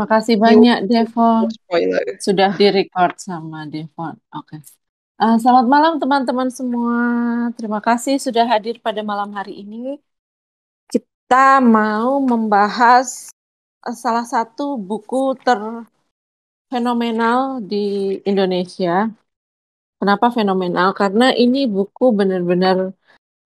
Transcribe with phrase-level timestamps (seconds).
[0.00, 1.44] Terima kasih banyak, Devon.
[2.24, 4.16] Sudah direcord sama Devon.
[4.32, 4.56] Oke.
[5.20, 6.96] Uh, selamat malam teman-teman semua.
[7.52, 10.00] Terima kasih sudah hadir pada malam hari ini.
[10.88, 13.28] Kita mau membahas
[13.84, 19.04] uh, salah satu buku terfenomenal di Indonesia.
[20.00, 20.96] Kenapa fenomenal?
[20.96, 22.96] Karena ini buku benar-benar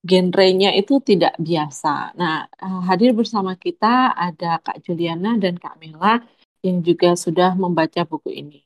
[0.07, 2.15] genrenya itu tidak biasa.
[2.15, 6.23] Nah, eh, hadir bersama kita ada Kak Juliana dan Kak Mela
[6.65, 8.59] yang juga sudah membaca buku ini.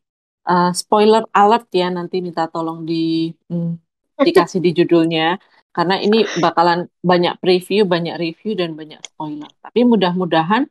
[0.47, 3.71] Uh, spoiler alert ya, nanti minta tolong di hmm,
[4.27, 5.37] dikasih di judulnya
[5.75, 9.49] karena ini bakalan banyak preview, banyak review dan banyak spoiler.
[9.61, 10.63] Tapi mudah-mudahan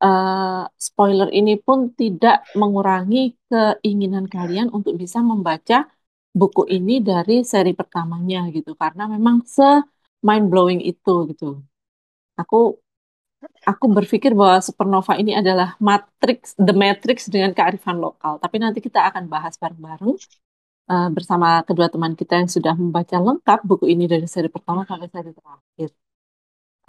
[0.00, 5.90] uh, spoiler ini pun tidak mengurangi keinginan kalian untuk bisa membaca
[6.30, 9.66] buku ini dari seri pertamanya gitu karena memang se
[10.22, 11.60] mind blowing itu gitu.
[12.40, 12.80] Aku
[13.70, 18.32] aku berpikir bahwa Supernova ini adalah matrix the matrix dengan kearifan lokal.
[18.42, 20.14] Tapi nanti kita akan bahas bareng-bareng
[20.92, 25.08] uh, bersama kedua teman kita yang sudah membaca lengkap buku ini dari seri pertama sampai
[25.14, 25.90] seri terakhir.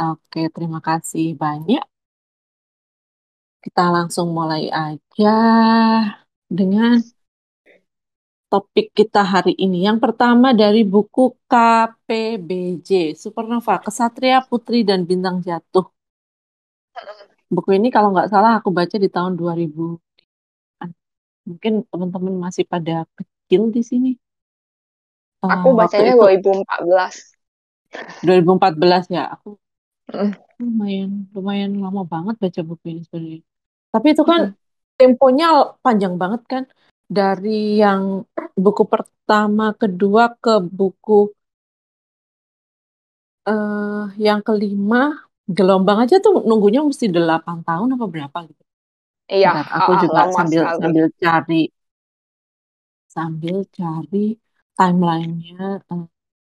[0.01, 1.83] Oke, terima kasih banyak.
[3.63, 5.29] Kita langsung mulai aja
[6.57, 6.99] dengan
[8.51, 9.77] topik kita hari ini.
[9.87, 12.89] Yang pertama dari buku KPBJ,
[13.23, 16.00] Supernova, Kesatria Putri dan Bintang Jatuh.
[17.51, 19.99] Buku ini kalau nggak salah aku baca di tahun 2000.
[21.47, 24.11] Mungkin teman-teman masih pada kecil di sini.
[25.41, 28.23] Aku uh, bacanya itu, 2014.
[28.23, 29.57] 2014 ya, aku
[30.13, 30.31] mm.
[30.61, 33.41] lumayan lumayan lama banget baca buku ini sebenarnya.
[33.91, 34.55] Tapi itu kan mm.
[35.01, 35.47] temponya
[35.81, 36.63] panjang banget kan
[37.11, 38.23] dari yang
[38.55, 41.33] buku pertama, kedua ke buku
[43.49, 45.25] uh, yang kelima,
[45.57, 48.63] gelombang aja tuh nunggunya mesti delapan tahun apa berapa gitu.
[49.31, 50.79] Iya, Bentar, aku juga sambil sekali.
[50.81, 51.61] sambil cari
[53.15, 54.25] sambil cari
[54.77, 56.05] timelinenya uh,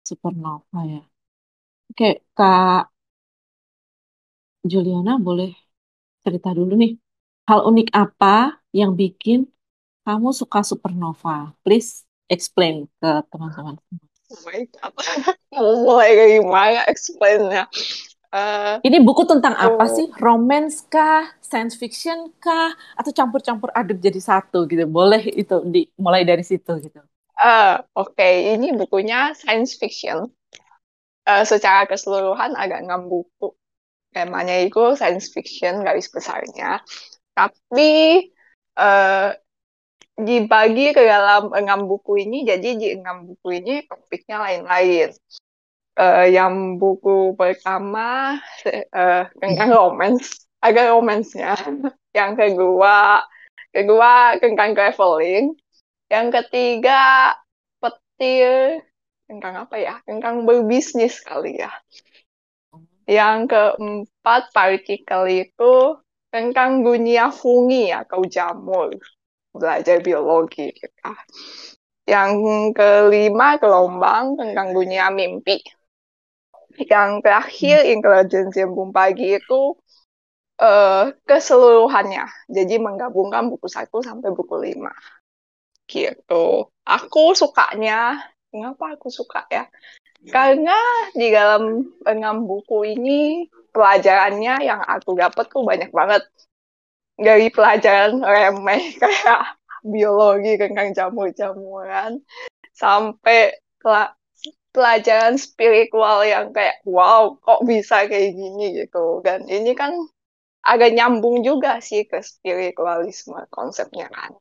[0.07, 1.01] Supernova ya.
[1.91, 2.91] Oke, Kak
[4.71, 5.51] Juliana boleh
[6.23, 6.91] cerita dulu nih.
[7.47, 9.47] Hal unik apa yang bikin
[10.03, 11.55] kamu suka supernova?
[11.63, 13.75] Please explain ke teman-teman.
[14.27, 14.93] Oh my God.
[15.87, 17.63] mulai dari gimana explainnya?
[18.27, 20.11] Uh, Ini buku tentang uh, apa sih?
[20.19, 21.31] Romance kah?
[21.39, 22.75] Science fiction kah?
[22.99, 24.83] Atau campur-campur aduk jadi satu gitu?
[24.83, 26.99] Boleh itu di mulai dari situ gitu.
[27.37, 28.33] Uh, Oke, okay.
[28.57, 30.27] ini bukunya science fiction.
[31.27, 33.55] Uh, secara keseluruhan agak buku.
[34.11, 36.83] Temanya itu science fiction garis besarnya.
[37.31, 38.25] Tapi
[38.75, 39.31] uh,
[40.17, 45.13] dibagi ke dalam enam buku ini, jadi di enam buku ini topiknya lain-lain.
[45.97, 48.37] Uh, yang buku pertama
[48.93, 51.57] uh, tentang romance, agak romansnya.
[52.17, 53.25] yang kedua,
[53.73, 55.57] kedua tentang traveling.
[56.05, 57.33] Yang ketiga,
[57.81, 58.85] petir
[59.25, 59.97] tentang apa ya?
[60.05, 61.73] Tentang berbisnis kali ya.
[63.09, 65.97] Yang keempat, partikel itu
[66.29, 68.93] tentang dunia fungi atau jamur
[69.55, 71.13] belajar biologi gitu.
[72.07, 72.31] Yang
[72.77, 75.76] kelima gelombang tentang dunia mimpi.
[76.77, 79.73] Yang terakhir intelijensi embun pagi itu
[80.61, 82.25] uh, keseluruhannya.
[82.49, 84.93] Jadi menggabungkan buku satu sampai buku lima.
[85.89, 86.69] Gitu.
[86.85, 88.21] Aku sukanya,
[88.53, 89.65] kenapa aku suka ya?
[90.27, 90.75] Karena
[91.13, 96.25] di dalam enam buku ini pelajarannya yang aku dapat tuh banyak banget
[97.17, 102.21] dari pelajaran remeh kayak biologi tentang jamur-jamuran
[102.73, 103.55] sampai
[104.75, 109.93] pelajaran spiritual yang kayak wow kok bisa kayak gini gitu dan ini kan
[110.61, 114.31] agak nyambung juga sih ke spiritualisme konsepnya kan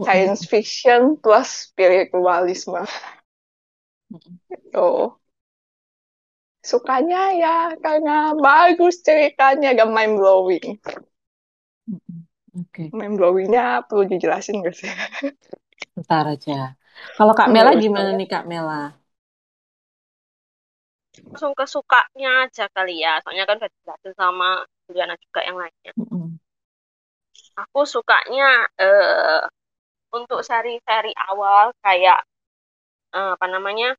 [0.00, 2.82] science fiction plus spiritualisme
[4.50, 5.18] gitu
[6.70, 10.66] sukanya ya karena bagus ceritanya gak mind blowing
[12.54, 12.90] Oke.
[12.90, 14.90] Main blowingnya perlu dijelasin gak sih?
[15.94, 16.74] Bentar aja.
[17.16, 18.99] Kalau Kak Mela gimana nih Kak Mela?
[21.28, 23.20] Langsung ke sukanya aja kali ya.
[23.20, 25.92] Soalnya kan udah dijelasin sama Juliana juga yang lainnya.
[25.98, 26.28] Mm -hmm.
[27.66, 29.44] Aku sukanya uh,
[30.16, 32.24] untuk seri-seri awal kayak
[33.12, 33.94] uh, apa namanya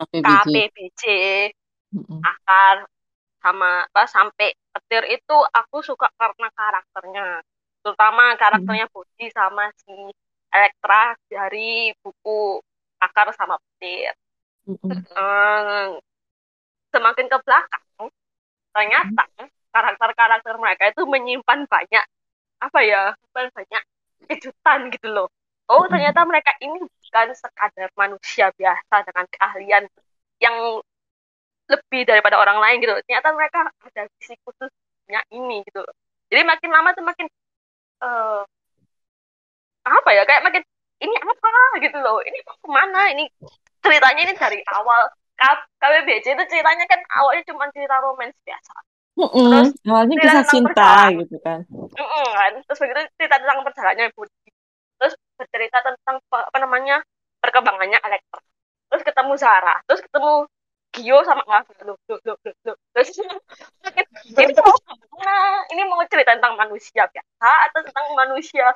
[0.00, 1.02] KPBJ, KPBJ
[1.92, 2.20] mm -hmm.
[2.24, 2.88] akar
[3.46, 7.26] sama apa sampai petir itu aku suka karena karakternya
[7.86, 9.30] terutama karakternya hmm.
[9.30, 9.94] sama si
[10.50, 12.58] Elektra dari buku
[12.98, 14.10] akar sama petir
[16.90, 18.08] semakin ke belakang
[18.74, 19.24] ternyata
[19.72, 22.04] karakter-karakter mereka itu menyimpan banyak
[22.60, 23.02] apa ya
[23.32, 23.82] banyak
[24.26, 25.28] kejutan gitu loh.
[25.66, 29.84] Oh ternyata mereka ini bukan sekadar manusia biasa dengan keahlian
[30.40, 30.56] yang
[31.66, 35.94] lebih daripada orang lain gitu ternyata mereka ada visi khususnya ini gitu loh.
[36.30, 37.26] Jadi makin lama tuh makin
[38.02, 38.42] uh,
[39.86, 40.62] apa ya kayak makin
[41.02, 41.50] ini apa?
[41.84, 42.18] gitu loh.
[42.24, 43.12] Ini ke mana?
[43.12, 43.24] Ini
[43.86, 45.06] ceritanya ini dari awal
[45.78, 48.74] KBBC itu ceritanya kan awalnya cuma cerita romans biasa
[49.16, 49.48] Mm -mm.
[49.48, 51.64] Terus awalnya kisah cinta gitu kan.
[51.72, 52.52] Mm -mm, kan.
[52.68, 54.52] Terus begitu cerita tentang perjalanannya Budi.
[55.00, 57.00] Terus bercerita tentang apa namanya
[57.40, 58.44] perkembangannya Elektra.
[58.92, 59.80] Terus ketemu Zara.
[59.88, 60.44] Terus ketemu
[60.92, 61.72] Gio sama Ngavi.
[61.88, 62.76] Loh, loh, loh, loh, loh.
[62.92, 64.76] Terus ini mau
[65.24, 68.68] nah, ini mau cerita tentang manusia biasa atau tentang manusia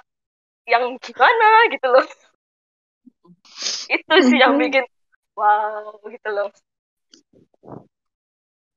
[0.65, 2.07] yang gimana gitu loh.
[3.93, 4.89] Itu sih yang bikin
[5.39, 6.49] wow gitu loh.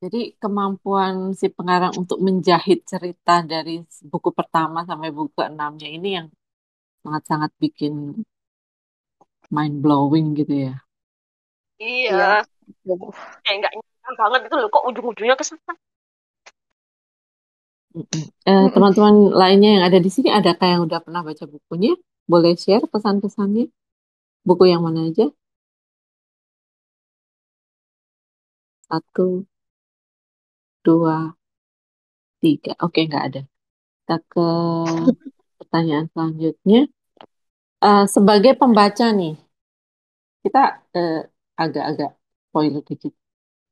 [0.03, 6.27] Jadi kemampuan si pengarang untuk menjahit cerita dari buku pertama sampai buku keenamnya ini yang
[7.07, 8.19] sangat-sangat bikin
[9.47, 10.75] mind blowing gitu ya.
[11.79, 12.43] Iya.
[12.83, 12.95] iya.
[13.47, 13.73] Kayak nggak
[14.03, 15.73] nyangka banget itu loh kok ujung-ujungnya ke sana.
[18.49, 21.93] Eh, teman-teman lainnya yang ada di sini adakah yang udah pernah baca bukunya?
[22.25, 23.69] Boleh share pesan-pesannya?
[24.47, 25.29] Buku yang mana aja?
[28.93, 29.41] Satu,
[30.85, 31.33] dua,
[32.37, 32.77] tiga.
[32.85, 33.41] Oke, nggak ada.
[33.97, 34.47] Kita ke
[35.57, 36.85] pertanyaan selanjutnya.
[37.81, 39.33] Uh, sebagai pembaca nih,
[40.45, 41.25] kita uh,
[41.57, 42.11] agak-agak
[42.53, 43.13] spoiler dikit.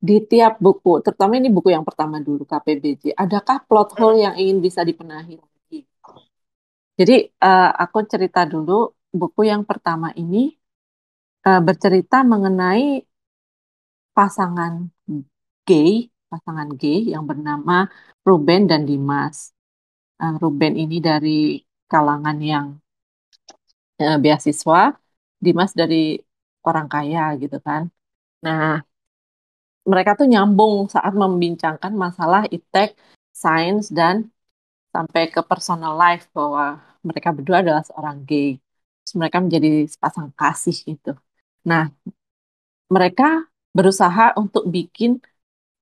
[0.02, 4.58] Di tiap buku, terutama ini buku yang pertama dulu, KPBJ, adakah plot hole yang ingin
[4.58, 5.86] bisa dipenahi lagi?
[6.98, 10.50] Jadi, uh, aku cerita dulu, buku yang pertama ini
[11.46, 13.06] uh, bercerita mengenai
[14.12, 14.92] pasangan
[15.68, 15.90] gay
[16.30, 17.72] pasangan gay yang bernama
[18.26, 19.52] Ruben dan Dimas.
[20.22, 21.60] Uh, Ruben ini dari
[21.92, 22.66] kalangan yang
[24.00, 24.78] uh, beasiswa,
[25.44, 25.96] Dimas dari
[26.68, 27.82] orang kaya gitu kan.
[28.44, 28.80] Nah,
[29.90, 32.94] mereka tuh nyambung saat membincangkan masalah iptek,
[33.42, 34.30] sains dan
[34.94, 38.48] sampai ke personal life bahwa mereka berdua adalah seorang gay.
[39.02, 41.10] Terus mereka menjadi sepasang kasih gitu.
[41.66, 41.90] Nah,
[42.94, 43.24] mereka
[43.76, 45.18] berusaha untuk bikin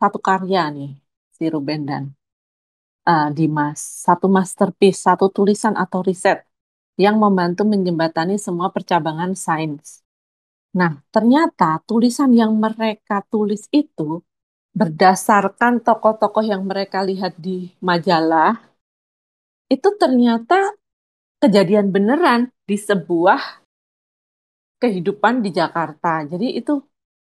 [0.00, 0.96] satu karya nih
[1.36, 2.04] si Ruben dan
[3.04, 6.44] uh, Dimas, satu masterpiece, satu tulisan atau riset
[6.96, 10.00] yang membantu menjembatani semua percabangan sains.
[10.76, 14.24] Nah, ternyata tulisan yang mereka tulis itu
[14.70, 18.54] berdasarkan tokoh-tokoh yang mereka lihat di majalah,
[19.66, 20.76] itu ternyata
[21.42, 23.64] kejadian beneran di sebuah
[24.78, 26.22] kehidupan di Jakarta.
[26.22, 26.78] Jadi itu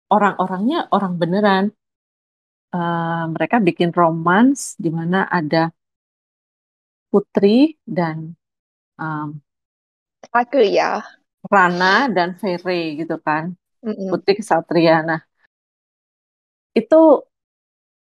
[0.07, 1.65] orang-orangnya orang beneran
[2.73, 5.69] uh, mereka bikin romans di mana ada
[7.13, 8.33] Putri dan
[8.97, 9.37] um,
[10.33, 11.05] aku ya.
[11.45, 13.53] Rana dan Fere gitu kan.
[13.85, 14.09] Mm-hmm.
[14.09, 15.05] Putri Kesatria.
[15.05, 15.21] Nah
[16.73, 17.21] itu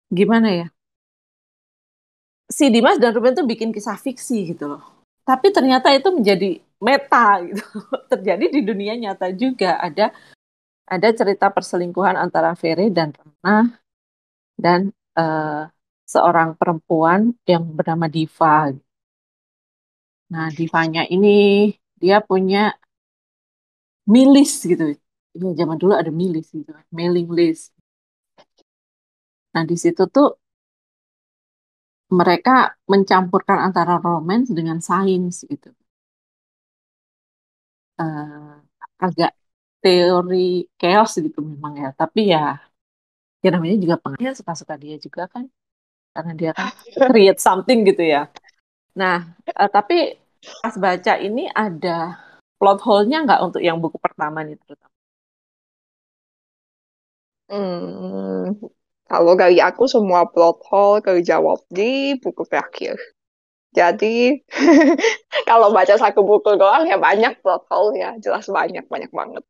[0.07, 0.67] gimana ya?
[2.47, 4.83] Si Dimas dan Ruben tuh bikin kisah fiksi gitu loh.
[5.27, 7.65] Tapi ternyata itu menjadi meta gitu.
[8.15, 9.83] Terjadi di dunia nyata juga.
[9.83, 10.15] Ada
[10.87, 13.82] ada cerita perselingkuhan antara Fere dan Rana
[14.57, 15.67] dan uh,
[16.07, 18.69] seorang perempuan yang bernama Diva.
[20.31, 21.29] Nah, Divanya ini
[22.01, 22.73] dia punya
[24.13, 24.83] milis gitu.
[25.41, 27.73] Ya, zaman dulu ada milis gitu, mailing list.
[29.53, 30.27] Nah, di situ tuh
[32.19, 32.55] mereka
[32.91, 35.69] mencampurkan antara romance dengan sains gitu.
[38.01, 38.57] Uh,
[39.05, 39.31] agak
[39.83, 40.35] teori
[40.79, 42.39] chaos gitu memang ya, tapi ya
[43.43, 45.45] ya namanya juga pengen suka-suka dia juga kan.
[46.15, 46.71] Karena dia kan
[47.11, 48.31] create something gitu ya.
[48.95, 50.15] Nah uh, tapi
[50.63, 52.17] pas baca ini ada
[52.57, 54.93] plot hole-nya nggak untuk yang buku pertama nih terutama?
[57.51, 58.55] Hmm,
[59.05, 62.95] kalau dari aku semua plot hole terjawab di buku terakhir.
[63.73, 64.41] Jadi
[65.49, 69.43] kalau baca satu buku doang ya banyak plot hole ya jelas banyak banyak banget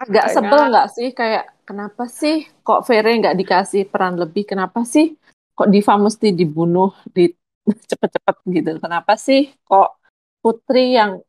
[0.00, 1.08] agak sebel nggak sih?
[1.12, 4.48] Kayak kenapa sih kok Vere nggak dikasih peran lebih?
[4.48, 5.12] Kenapa sih
[5.52, 7.28] kok Diva mesti dibunuh di
[7.90, 8.70] cepet-cepet gitu?
[8.80, 10.00] Kenapa sih kok
[10.40, 11.20] Putri yang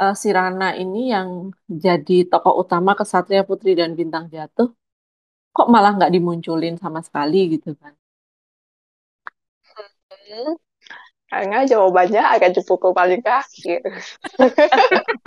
[0.00, 4.72] uh, si Rana ini yang jadi tokoh utama Kesatria Putri dan Bintang Jatuh
[5.52, 7.92] kok malah nggak dimunculin sama sekali gitu kan?
[10.28, 10.56] Hmm,
[11.28, 13.84] karena jawabannya agak pukul paling terakhir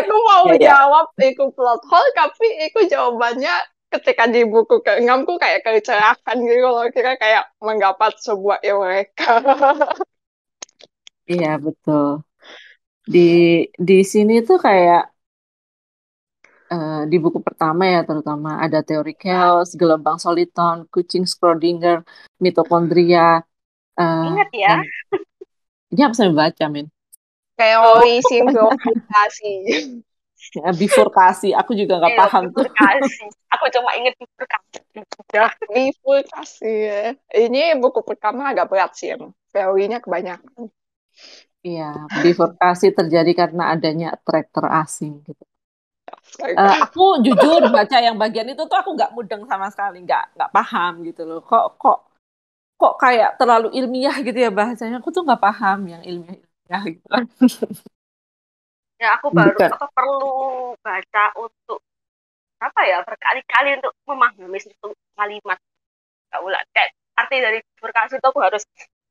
[0.00, 0.68] aku mau ya, ya.
[0.72, 3.54] jawab itu plot hole tapi itu jawabannya
[3.92, 6.88] ketika di buku keenamku kayak kecelakaan gitu loh.
[6.88, 9.32] Kira kayak menggapat sebuah eureka.
[11.22, 12.26] Iya betul.
[13.06, 15.12] Di di sini tuh kayak
[16.72, 22.02] uh, di buku pertama ya terutama ada teori chaos gelombang soliton kucing Schrodinger
[22.40, 23.44] mitokondria
[24.00, 24.76] uh, ingat ya.
[25.92, 26.88] ini apa saya baca min
[27.56, 28.24] teori oh.
[28.26, 29.54] sinkronisasi
[30.50, 31.54] ya, bifurkasi.
[31.54, 32.66] Aku juga nggak iya, paham tuh.
[33.54, 34.78] aku cuma inget bifurkasi.
[35.30, 37.02] Ya bifurkasi ya.
[37.30, 40.68] Ini buku pertama agak berat sih emang teorinya kebanyakan.
[41.62, 45.44] Iya bifurkasi terjadi karena adanya tracker asing gitu.
[46.42, 50.50] Uh, aku jujur baca yang bagian itu tuh aku nggak mudeng sama sekali, nggak nggak
[50.50, 51.40] paham gitu loh.
[51.44, 51.98] Kok kok
[52.76, 54.98] kok kayak terlalu ilmiah gitu ya bahasanya.
[54.98, 57.06] Aku tuh nggak paham yang ilmiah ilmiah gitu.
[59.02, 59.70] ya aku baru Bukan.
[59.76, 60.32] aku perlu
[60.80, 61.80] baca untuk
[62.62, 65.58] apa ya berkali-kali untuk memahami satu kalimat
[66.38, 68.62] ulah kayak arti dari berkasih itu aku harus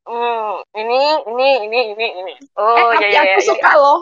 [0.08, 3.84] hmm, ini ini ini ini ini oh eh, ya, ya, aku ya, suka ya.
[3.84, 4.00] loh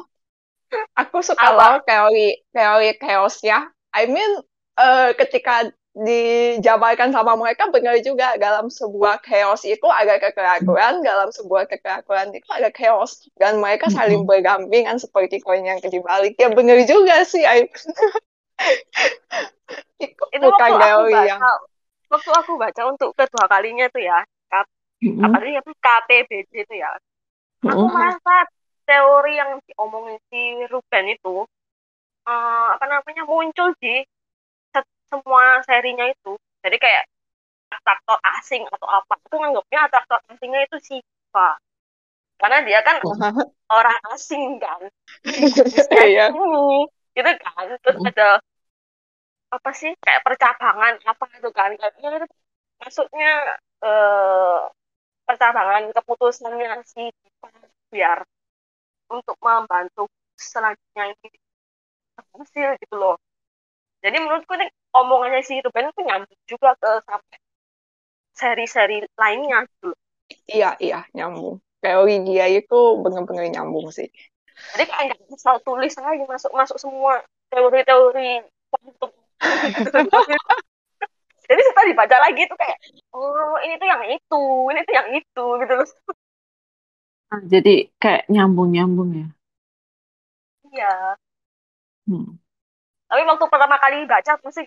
[0.94, 1.58] aku suka apa?
[1.58, 4.46] loh teori teori chaosnya I mean
[4.78, 8.38] uh, ketika dijabarkan sama mereka benar juga.
[8.38, 13.26] Dalam sebuah chaos itu ada kekeraguan dalam sebuah kekeraguan itu ada chaos.
[13.36, 17.44] Dan mereka saling berdampingan seperti koin yang dibalik ya benar juga sih
[20.00, 21.40] itu, itu bukan waktu aku baca, yang
[22.12, 24.20] waktu aku baca untuk kedua kalinya tuh ya
[24.52, 24.68] kap,
[25.00, 25.24] mm-hmm.
[25.24, 26.92] apa sih itu KPBD itu ya.
[27.64, 27.92] Aku mm-hmm.
[27.92, 28.36] merasa
[28.84, 31.46] teori yang diomongin si Ruben itu
[32.26, 34.02] uh, apa namanya muncul di
[35.12, 36.34] semua serinya itu.
[36.64, 37.04] Jadi kayak
[37.70, 41.50] atraktor asing atau apa itu nganggapnya atraktor asingnya itu Siva
[42.40, 42.98] karena dia kan
[43.78, 44.82] orang asing kan.
[46.10, 46.32] Iya.
[47.18, 47.66] gitu kan.
[47.84, 48.28] Terus ada
[49.50, 51.70] apa sih kayak percabangan apa itu kan.
[51.80, 52.28] Kayaknya itu
[52.82, 53.30] maksudnya
[53.86, 54.60] eh,
[55.28, 57.04] percabangan keputusannya si
[57.94, 58.20] biar
[59.12, 61.30] untuk membantu selanjutnya ini.
[62.40, 63.16] Hasil gitu loh.
[64.04, 67.38] Jadi menurutku ini omongannya si Ruben itu nyambung juga ke sampai
[68.34, 69.92] seri-seri lainnya gitu
[70.50, 71.62] Iya, iya, nyambung.
[71.82, 74.10] Teori dia itu benar-benar nyambung sih.
[74.76, 78.44] Jadi kayak nggak bisa tulis lagi masuk-masuk semua teori-teori
[81.50, 82.78] Jadi setelah dibaca lagi itu kayak,
[83.10, 85.90] oh ini tuh yang itu, ini tuh yang itu gitu loh.
[87.34, 89.28] Ah, jadi kayak nyambung-nyambung ya?
[90.70, 91.18] Iya.
[92.06, 92.38] Hmm.
[93.10, 94.66] Tapi waktu pertama kali baca aku sih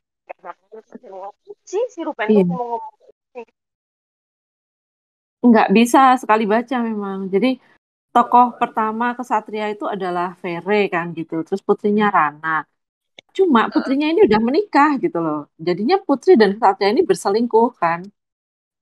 [1.62, 2.44] sih si Ruben iya.
[5.42, 7.26] nggak bisa sekali baca memang.
[7.26, 7.58] Jadi
[8.14, 11.42] tokoh pertama kesatria itu adalah Vere kan gitu.
[11.42, 12.62] Terus putrinya Rana.
[13.32, 15.40] Cuma putrinya ini udah menikah gitu loh.
[15.58, 18.06] Jadinya putri dan kesatria ini berselingkuh kan.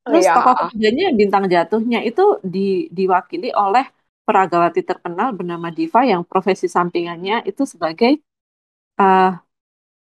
[0.04, 0.36] Terus ya.
[0.36, 3.84] tokoh ketiganya bintang jatuhnya itu di, diwakili oleh
[4.24, 8.20] peragawati terkenal bernama Diva yang profesi sampingannya itu sebagai
[9.00, 9.32] uh,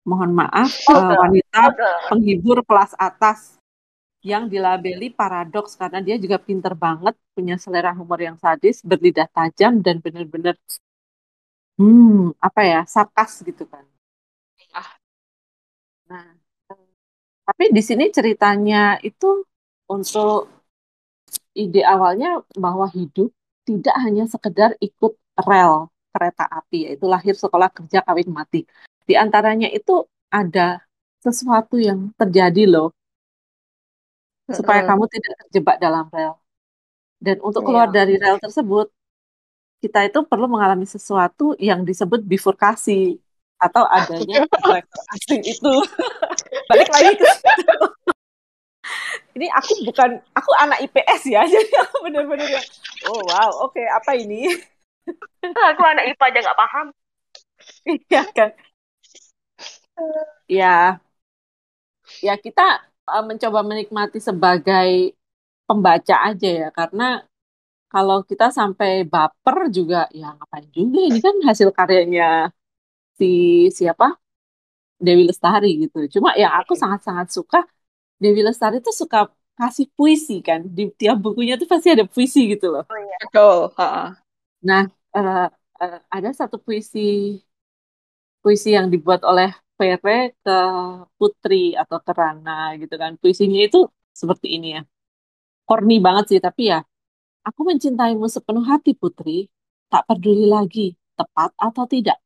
[0.04, 3.56] mohon maaf oh, uh, wanita oh, penghibur kelas atas
[4.24, 9.84] yang dilabeli paradoks karena dia juga pinter banget punya selera humor yang sadis berlidah tajam
[9.84, 10.56] dan benar-benar
[11.76, 13.84] hmm apa ya sarkas gitu kan.
[14.72, 14.96] Ah.
[16.08, 16.28] nah
[17.44, 19.44] tapi di sini ceritanya itu
[19.92, 20.48] untuk
[21.52, 23.30] ide awalnya bahwa hidup
[23.68, 28.64] tidak hanya sekedar ikut rel kereta api yaitu lahir sekolah kerja kawin mati
[29.04, 30.84] di antaranya itu ada
[31.24, 32.92] sesuatu yang terjadi loh,
[34.52, 36.36] supaya kamu tidak terjebak dalam rel.
[37.24, 37.96] Dan untuk keluar yeah.
[38.04, 38.92] dari rel tersebut,
[39.80, 43.20] kita itu perlu mengalami sesuatu yang disebut bifurkasi
[43.60, 44.44] atau adanya
[45.16, 45.74] asing itu.
[46.72, 47.28] Balik lagi ke.
[49.34, 52.62] Ini aku bukan, aku anak IPS ya, jadi aku benar-benar ya,
[53.10, 54.46] oh wow, oke, okay, apa ini?
[55.74, 56.88] aku anak IPA aja nggak paham.
[57.88, 58.50] Iya kan
[60.48, 61.00] ya.
[62.26, 62.62] Ya kita
[63.10, 65.16] uh, mencoba menikmati sebagai
[65.68, 67.24] pembaca aja ya karena
[67.94, 72.52] kalau kita sampai baper juga ya ngapain juga ini kan hasil karyanya
[73.20, 73.28] si
[73.80, 74.18] siapa?
[75.06, 75.98] Dewi Lestari gitu.
[76.20, 77.60] Cuma ya aku sangat-sangat suka
[78.24, 80.62] Dewi Lestari tuh suka kasih puisi kan.
[80.78, 82.84] Di tiap bukunya tuh pasti ada puisi gitu loh.
[82.90, 83.18] Oh, iya.
[83.24, 83.60] betul
[84.64, 85.48] nah uh,
[85.84, 87.00] uh, ada satu puisi
[88.44, 89.52] puisi yang dibuat oleh
[89.84, 90.12] Vere
[90.44, 90.58] ke
[91.18, 93.12] Putri atau ke Rana gitu kan.
[93.22, 93.80] Puisinya itu
[94.22, 94.82] seperti ini ya.
[95.68, 96.80] Korni banget sih, tapi ya
[97.48, 99.50] aku mencintaimu sepenuh hati Putri.
[99.92, 102.18] Tak peduli lagi, tepat atau tidak.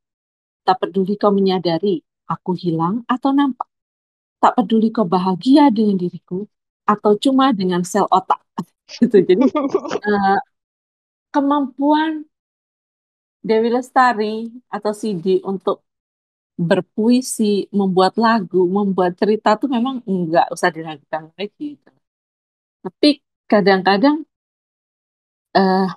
[0.66, 2.00] Tak peduli kau menyadari,
[2.34, 3.68] aku hilang atau nampak.
[4.42, 6.46] tak peduli kau bahagia dengan diriku
[6.86, 8.40] atau cuma dengan sel otak
[8.94, 9.44] gitu jadi
[10.06, 10.38] uh,
[11.34, 12.12] kemampuan
[13.48, 15.87] Dewi Lestari atau CD untuk
[16.58, 21.78] berpuisi, membuat lagu, membuat cerita tuh memang nggak usah diragukan lagi.
[21.78, 21.92] Gitu.
[22.82, 24.26] Tapi kadang-kadang
[25.54, 25.88] uh,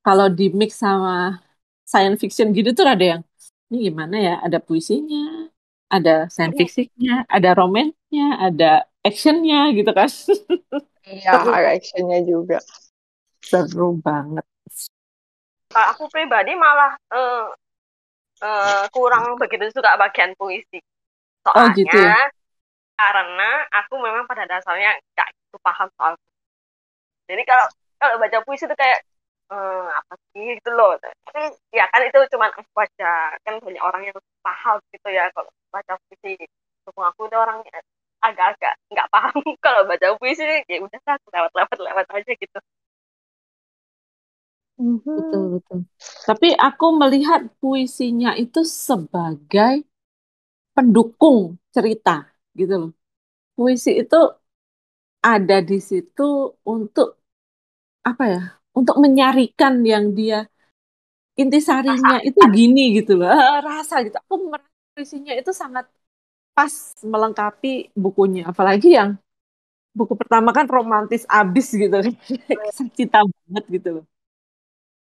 [0.00, 1.38] kalau di mix sama
[1.84, 3.22] science fiction gitu tuh ada yang
[3.68, 4.34] ini gimana ya?
[4.40, 5.52] Ada puisinya,
[5.92, 8.70] ada science fictionnya, ada romansnya, ada
[9.04, 10.08] actionnya gitu kan?
[11.04, 12.58] Iya, ada actionnya juga.
[13.44, 14.44] Seru banget.
[15.68, 17.52] Kalau aku pribadi malah uh,
[18.44, 20.78] uh, kurang begitu suka bagian puisi.
[21.44, 22.00] Soalnya oh, gitu.
[22.94, 26.14] karena aku memang pada dasarnya nggak itu paham soal
[27.28, 27.66] jadi kalau
[28.00, 29.00] kalau baca puisi itu kayak
[29.48, 30.44] hmm, apa sih?
[30.60, 30.96] gitu loh.
[31.00, 33.12] Tapi ya kan itu cuma aku baca
[33.44, 36.36] kan banyak orang yang paham gitu ya kalau baca puisi.
[36.84, 37.64] Semua aku itu orang
[38.20, 40.44] agak-agak nggak paham kalau baca puisi.
[40.68, 42.58] Ya udah lah lewat-lewat lewat aja gitu
[45.14, 45.78] betul betul
[46.28, 49.74] tapi aku melihat puisinya itu sebagai
[50.76, 51.38] pendukung
[51.74, 52.10] cerita
[52.58, 52.90] gitu loh
[53.56, 54.16] puisi itu
[55.24, 56.22] ada di situ
[56.74, 57.08] untuk
[58.08, 58.40] apa ya?
[58.78, 60.44] Untuk menyarikan yang dia
[61.40, 63.30] intisarinya itu gini gitu loh,
[63.68, 64.16] rasa gitu.
[64.24, 65.86] Aku merasa isinya itu sangat
[66.56, 69.10] pas melengkapi bukunya, apalagi yang
[69.98, 71.96] buku pertama kan romantis abis gitu,
[72.98, 74.04] cinta banget gitu loh.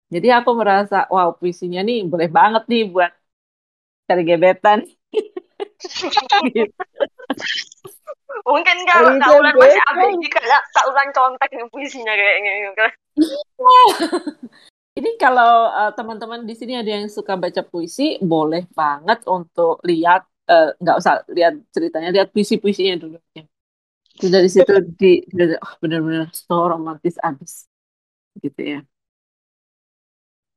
[0.09, 3.13] Jadi aku merasa, wow puisinya nih boleh banget nih buat
[4.09, 4.89] cari gebetan.
[6.57, 6.73] gitu.
[8.49, 12.53] Mungkin kalau taulan masih abg kayak taulan contek nih puisinya kayaknya.
[12.65, 12.87] Gitu.
[14.99, 20.27] Ini kalau uh, teman-teman di sini ada yang suka baca puisi, boleh banget untuk lihat,
[20.51, 23.21] uh, nggak usah lihat ceritanya, lihat puisi-puisinya dulu.
[23.37, 23.47] Ya.
[24.19, 25.23] Dari situ di,
[25.63, 27.71] oh, benar-benar so romantis abis,
[28.43, 28.81] gitu ya.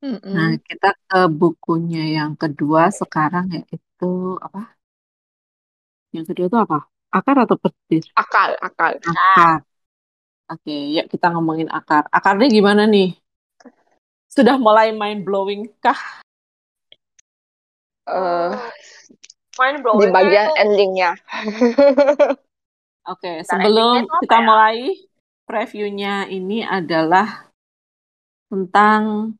[0.01, 4.73] Nah, kita ke bukunya yang kedua sekarang yaitu apa?
[6.09, 6.77] Yang kedua itu apa?
[7.13, 8.09] Akar atau petir?
[8.17, 8.97] Akar, akar.
[8.97, 9.61] Akar.
[10.49, 12.09] Oke, yuk kita ngomongin akar.
[12.09, 13.13] Akarnya gimana nih?
[14.25, 16.23] Sudah mulai mind blowing kah?
[18.09, 18.57] Uh,
[19.61, 20.59] mind blowing di bagian itu...
[20.65, 21.11] endingnya.
[23.05, 24.45] Oke, okay, sebelum kita ya?
[24.45, 24.77] mulai
[25.45, 27.53] previewnya ini adalah
[28.51, 29.35] tentang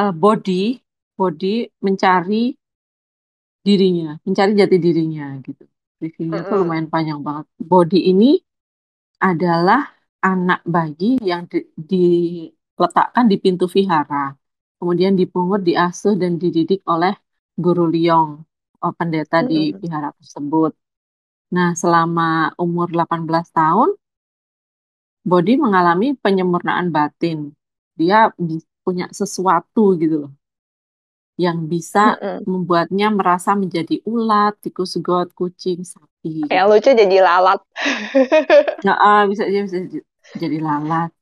[0.00, 0.80] uh, body,
[1.16, 2.54] body mencari
[3.66, 5.64] dirinya, mencari jati dirinya gitu.
[5.96, 7.46] Reviewnya tuh lumayan panjang banget.
[7.56, 8.36] Body ini
[9.16, 9.80] adalah
[10.20, 14.36] anak bayi yang di, diletakkan di pintu vihara,
[14.76, 17.16] kemudian dipungut, diasuh dan dididik oleh
[17.56, 18.44] guru Liong,
[18.84, 20.76] oh, pendeta di vihara tersebut.
[21.56, 23.96] Nah, selama umur 18 tahun,
[25.26, 27.50] Body mengalami penyempurnaan batin.
[27.98, 28.30] Dia
[28.86, 30.32] punya sesuatu gitu loh
[31.36, 32.48] yang bisa mm-hmm.
[32.48, 36.48] membuatnya merasa menjadi ulat, tikus got, kucing, sapi.
[36.48, 37.60] Yang lucu jadi lalat.
[38.88, 39.84] nah, uh, bisa bisa
[40.40, 41.12] jadi lalat.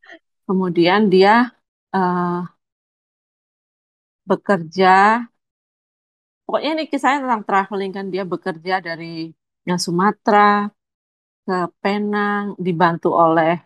[0.47, 1.51] Kemudian dia
[1.91, 2.47] uh,
[4.23, 5.27] bekerja.
[6.47, 9.35] Pokoknya ini kisahnya tentang traveling kan dia bekerja dari
[9.67, 10.71] yang Sumatera
[11.43, 13.59] ke Penang dibantu oleh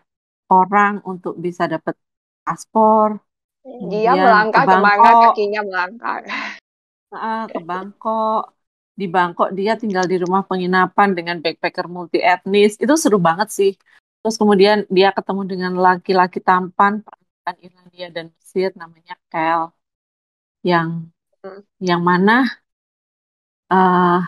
[0.49, 1.93] orang untuk bisa dapat
[2.41, 3.28] paspor
[3.88, 6.18] dia melangkah ke ke mana kakinya melangkah.
[7.12, 8.42] Uh, ke Bangkok.
[8.98, 12.74] Di Bangkok dia tinggal di rumah penginapan dengan backpacker multi etnis.
[12.81, 13.72] Itu seru banget sih.
[14.24, 19.70] Terus kemudian dia ketemu dengan laki-laki tampan perempuan Irlandia dan Mesir namanya Kel.
[20.66, 20.88] Yang
[21.46, 21.62] hmm.
[21.78, 22.50] yang mana
[23.70, 24.26] uh,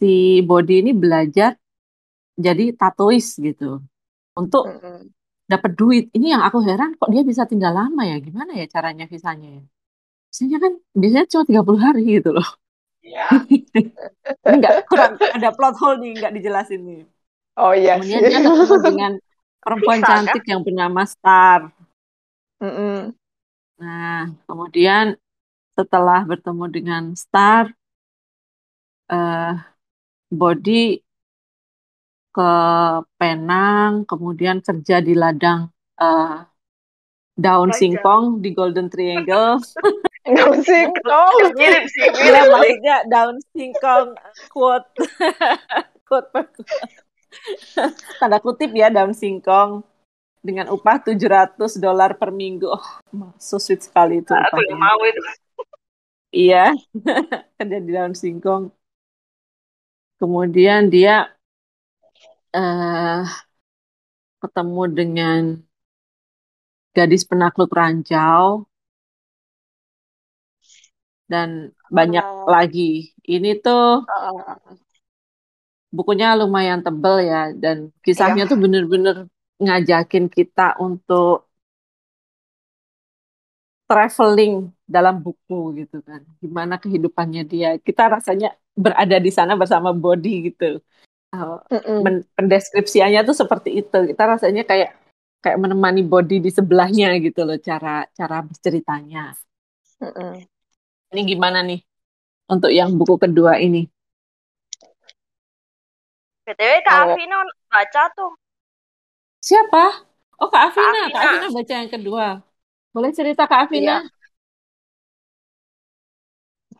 [0.00, 1.60] si Body ini belajar
[2.40, 3.84] jadi tatois gitu.
[4.32, 5.17] Untuk hmm
[5.48, 6.04] dapat duit.
[6.12, 8.20] Ini yang aku heran kok dia bisa tinggal lama ya?
[8.20, 9.62] Gimana ya caranya visanya ya?
[10.28, 12.48] Visanya kan biasanya cuma 30 hari gitu loh.
[13.00, 13.24] Iya.
[13.48, 13.82] Ini
[14.44, 17.02] enggak kurang ada plot hole nih nggak dijelasin nih.
[17.56, 17.96] Oh iya.
[17.96, 19.12] Kemudian dia ketemu dengan
[19.64, 21.72] perempuan cantik yang bernama Star.
[22.60, 22.98] Mm -mm.
[23.78, 25.14] Nah, kemudian
[25.78, 27.70] setelah bertemu dengan Star,
[29.08, 29.54] uh,
[30.28, 31.00] Body
[32.38, 32.52] ke
[33.18, 36.46] Penang, kemudian kerja di ladang uh,
[37.34, 39.58] daun singkong di Golden Triangle.
[40.38, 44.08] daun singkong mirip sih, iya, mirip ya, maksudnya daun singkong
[44.54, 44.86] quote
[46.06, 46.30] quote
[48.22, 49.82] tanda kutip ya daun singkong
[50.38, 52.70] dengan upah 700 dolar per minggu.
[52.70, 52.86] Oh,
[53.42, 54.30] so sweet sekali itu.
[54.30, 55.22] Nah, aku mau itu.
[56.30, 56.76] Iya,
[57.58, 58.70] kerja di daun singkong.
[60.18, 61.30] kemudian dia
[62.54, 63.22] uh,
[64.38, 65.40] ketemu dengan
[66.94, 68.66] gadis penakluk ranjau
[71.28, 73.12] dan banyak uh, lagi.
[73.22, 74.56] Ini tuh uh,
[75.92, 78.50] bukunya lumayan tebel ya dan kisahnya iya.
[78.50, 79.28] tuh bener-bener
[79.60, 81.48] ngajakin kita untuk
[83.88, 86.20] traveling dalam buku gitu kan.
[86.40, 87.70] Gimana kehidupannya dia.
[87.80, 90.80] Kita rasanya berada di sana bersama body gitu.
[91.28, 91.60] Uh,
[92.34, 93.98] pendeskripsiannya tuh seperti itu.
[94.12, 94.96] Kita rasanya kayak
[95.44, 99.36] kayak menemani body di sebelahnya gitu loh cara cara berceritanya.
[100.00, 100.32] Mm -mm.
[101.14, 101.80] Ini gimana nih
[102.48, 103.86] untuk yang buku kedua ini?
[106.48, 107.12] BTW Kak oh.
[107.12, 107.38] Afina
[107.68, 108.32] baca tuh.
[109.44, 109.84] Siapa?
[110.40, 110.88] Oh Kak Afina.
[110.88, 112.26] Kak Afina, Kak Afina baca yang kedua.
[112.96, 113.84] Boleh cerita Kak Afina?
[113.84, 113.98] Iya.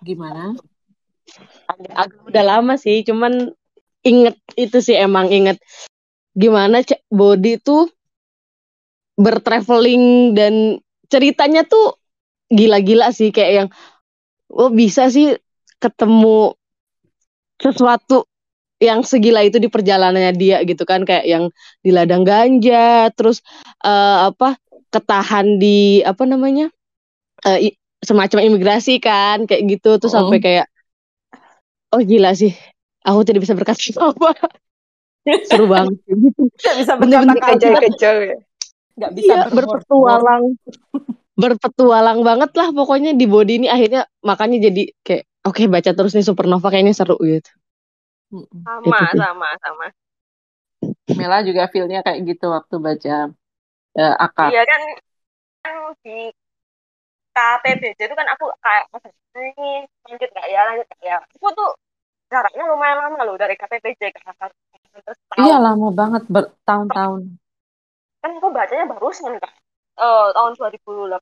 [0.01, 0.57] Gimana?
[1.69, 3.53] Agak, agak udah lama sih, cuman
[4.07, 5.59] inget itu sih emang inget
[6.39, 7.91] gimana body tuh
[9.19, 10.79] bertraveling dan
[11.11, 11.99] ceritanya tuh
[12.49, 13.69] gila-gila sih kayak yang
[14.55, 15.35] oh bisa sih
[15.83, 16.55] ketemu
[17.59, 18.25] sesuatu
[18.79, 21.03] yang segila itu di perjalanannya dia gitu kan.
[21.03, 21.45] Kayak yang
[21.83, 23.43] di ladang ganja terus
[23.83, 24.55] uh, apa
[24.95, 26.71] ketahan di apa namanya
[27.43, 27.59] uh,
[27.99, 29.99] semacam imigrasi kan kayak gitu.
[29.99, 30.13] Tuh oh.
[30.15, 30.67] sampai kayak
[31.91, 32.55] oh gila sih
[33.09, 33.81] aku tidak bisa berkata
[34.13, 34.31] apa?
[35.49, 35.97] Seru banget.
[36.05, 38.39] Gitu nggak bisa berkata kejar-kejar ya.
[38.99, 40.45] Nggak bisa iya, berpetualang.
[41.39, 43.67] Berpetualang banget lah pokoknya di body ini.
[43.71, 47.51] Akhirnya makanya jadi kayak oke okay, baca terus nih supernova kayaknya seru gitu.
[48.29, 49.17] Sama gitu.
[49.17, 49.87] sama sama.
[51.17, 53.17] Mela juga feelnya kayak gitu waktu baca
[53.99, 54.81] uh, akar iya kan
[55.67, 55.75] kan
[56.07, 56.31] di
[57.35, 58.85] KPBJ itu kan aku kayak
[59.39, 60.61] ini lanjut nggak ya?
[60.67, 61.17] Lanjut nggak ya?
[61.39, 61.71] Aku tuh
[62.29, 64.53] jaraknya lumayan lama loh dari KPBJ ke akar
[65.41, 67.41] iya lama banget bertahun-tahun
[68.19, 69.53] kan aku bacanya barusan kan
[69.99, 71.17] uh, tahun 2018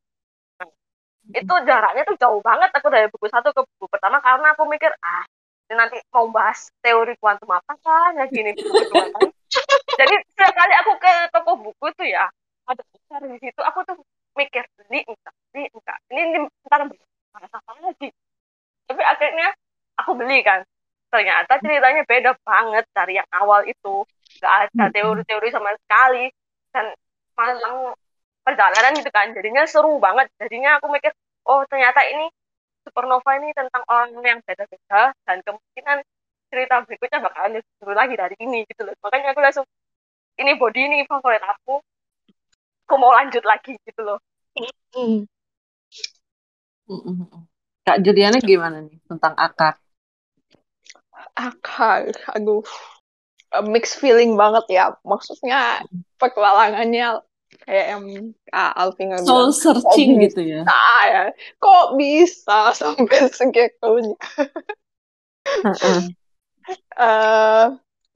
[1.27, 4.91] itu jaraknya tuh jauh banget aku dari buku satu ke buku pertama karena aku mikir
[5.03, 5.27] ah
[5.67, 9.27] nanti mau bahas teori kuantum apa kan ya gini buku kan
[9.99, 12.31] jadi setiap kali aku ke toko buku tuh ya
[12.67, 13.95] ada besar di situ aku tuh
[14.39, 16.81] mikir beli enggak beli enggak ini, ini ntar
[17.35, 18.07] bahas apa lagi
[18.87, 19.51] tapi akhirnya
[19.99, 20.63] aku beli kan.
[21.11, 24.03] Ternyata ceritanya beda banget dari yang awal itu.
[24.39, 26.31] Gak ada teori-teori sama sekali.
[26.71, 26.95] Dan
[27.35, 27.95] malah
[28.43, 29.31] perjalanan gitu kan.
[29.35, 30.31] Jadinya seru banget.
[30.39, 31.11] Jadinya aku mikir
[31.47, 32.27] oh ternyata ini
[32.83, 35.11] supernova ini tentang orang yang beda-beda.
[35.27, 35.97] Dan kemungkinan
[36.47, 38.95] cerita berikutnya bakalan seru lagi dari ini gitu loh.
[39.03, 39.67] Makanya aku langsung
[40.39, 41.79] ini body ini favorit aku.
[42.87, 44.19] Aku mau lanjut lagi gitu loh.
[44.95, 45.27] Mm.
[47.87, 49.79] Kak Juliana gimana nih tentang akar?
[51.39, 52.59] Akar, aduh,
[53.63, 54.85] mixed feeling banget ya.
[55.07, 55.87] Maksudnya
[56.19, 57.23] petualangannya
[57.63, 58.03] kayak yang
[58.51, 60.67] Kak Alvin Soul bilang, searching gitu ya.
[61.07, 61.31] ya.
[61.63, 64.19] Kok bisa sampai segitunya?
[65.63, 66.03] uh,
[66.99, 67.65] uh,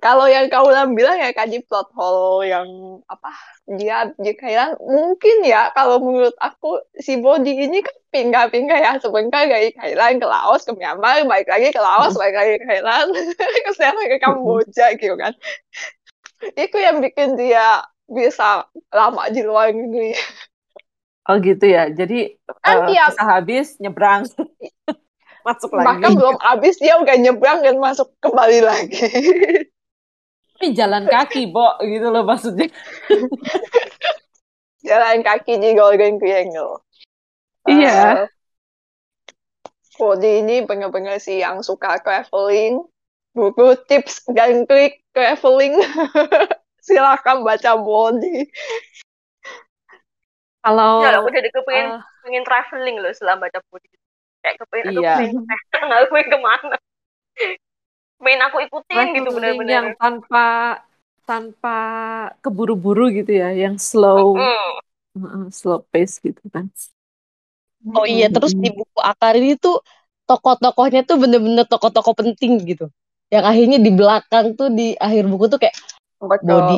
[0.02, 0.66] kalau yang kau
[0.98, 2.66] bilang ya kaji plot hole yang
[3.06, 3.30] apa
[3.70, 9.46] dia dia kayak mungkin ya kalau menurut aku si body ini kan pindah-pindah ya sebentar
[9.46, 13.14] dari Thailand ke Laos ke Myanmar balik lagi ke Laos balik lagi ke Thailand
[13.70, 15.38] ke sana ke Kamboja gitu kan.
[16.58, 20.18] Itu yang bikin dia bisa lama di luar negeri.
[21.30, 21.94] Oh gitu ya.
[21.94, 24.26] Jadi kan uh, tiap, bisa habis nyebrang.
[25.46, 25.86] Masuk lagi.
[25.86, 29.02] Bahkan belum habis dia udah nyebrang dan masuk kembali lagi
[30.62, 32.70] Tapi jalan kaki, Bo, gitu loh maksudnya.
[34.86, 36.86] jalan kaki di Golden Triangle.
[37.66, 38.30] Iya.
[39.98, 42.78] Uh, ini benar-benar sih yang suka traveling,
[43.34, 45.82] buku tips dan klik traveling.
[46.86, 48.46] Silakan baca Body.
[50.62, 53.90] Kalau ya, aku jadi kepengen uh, pengen traveling loh setelah baca Body.
[54.46, 55.26] Kayak kepengen iya.
[55.26, 55.42] aku pengen,
[56.14, 56.78] pengen ke mana
[58.22, 60.80] main aku ikutin gitu benar-benar yang tanpa
[61.26, 61.78] tanpa
[62.46, 64.38] keburu-buru gitu ya yang slow.
[64.38, 65.52] Mm.
[65.52, 66.72] slow pace gitu kan.
[67.92, 69.84] Oh iya terus di buku akar ini tuh
[70.30, 72.88] tokoh-tokohnya tuh bener-bener tokoh-tokoh penting gitu.
[73.28, 75.76] Yang akhirnya di belakang tuh di akhir buku tuh kayak
[76.22, 76.48] Betul.
[76.48, 76.78] body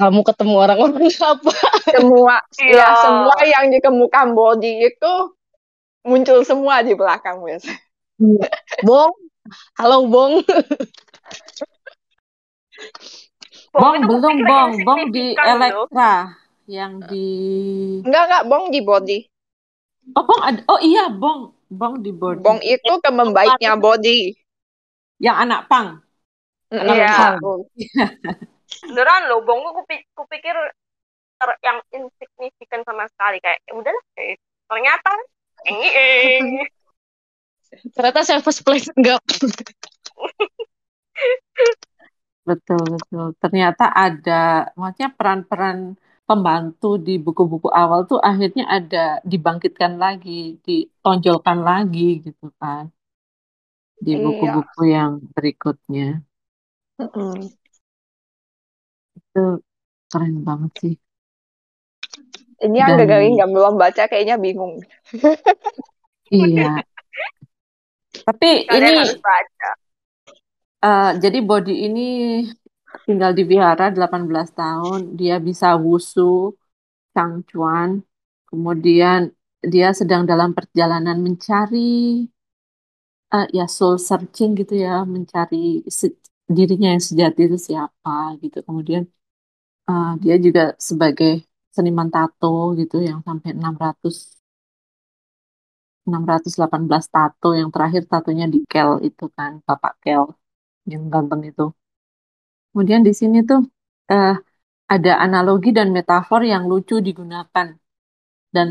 [0.00, 1.54] kamu ketemu orang-orang apa?
[1.92, 2.88] Semua ya iya.
[3.04, 5.12] semua yang dikemukan body itu
[6.04, 7.72] muncul semua di belakang biasa
[8.84, 9.12] Bong
[9.78, 10.44] Halo Bong.
[13.70, 16.34] Bong, belum Bong, Bong di Elektra
[16.70, 17.26] yang di
[18.02, 19.18] Enggak enggak Bong di Body.
[20.16, 22.42] Oh Bong ada, oh iya Bong Bong di body.
[22.42, 24.34] Bong itu ke membaiknya body.
[25.22, 26.02] Yang anak pang.
[26.74, 27.38] Iya.
[28.90, 29.86] Beneran loh, Bong aku
[30.18, 30.54] kupikir
[31.62, 34.36] yang insignifikan sama sekali kayak ya udahlah kayak
[34.68, 35.12] ternyata
[35.66, 36.68] eh
[37.94, 39.20] ternyata first place enggak
[42.48, 45.94] betul betul ternyata ada maksudnya peran-peran
[46.30, 52.86] pembantu di buku-buku awal tuh akhirnya ada dibangkitkan lagi, ditonjolkan lagi gitu kan
[54.00, 54.22] di iya.
[54.24, 54.92] buku-buku iya.
[54.96, 56.08] yang berikutnya.
[56.96, 57.52] Mm-mm.
[59.20, 59.42] Itu
[60.08, 60.94] keren banget sih.
[62.60, 64.80] Ini yang Dan, gagal nggak belum baca kayaknya bingung.
[66.32, 66.80] iya.
[68.30, 69.70] Tapi Kalian ini baca.
[70.80, 72.08] Uh, jadi body ini
[73.02, 76.54] tinggal di wihara 18 tahun, dia bisa wusu,
[77.10, 78.06] Changchuan.
[78.46, 79.34] Kemudian
[79.72, 82.22] dia sedang dalam perjalanan mencari
[83.34, 85.82] uh, ya soul searching gitu ya, mencari
[86.46, 88.62] dirinya yang sejati itu siapa gitu.
[88.62, 89.02] Kemudian
[89.90, 91.42] uh, dia juga sebagai
[91.74, 94.39] seniman tato gitu yang sampai 600
[96.12, 100.22] 618 tato yang terakhir tatonya di Kel itu kan Bapak Kel
[100.90, 101.64] yang ganteng itu.
[102.70, 103.60] Kemudian di sini tuh
[104.14, 104.34] uh,
[104.94, 107.66] ada analogi dan metafor yang lucu digunakan
[108.54, 108.68] dan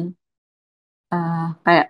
[1.16, 1.88] uh, kayak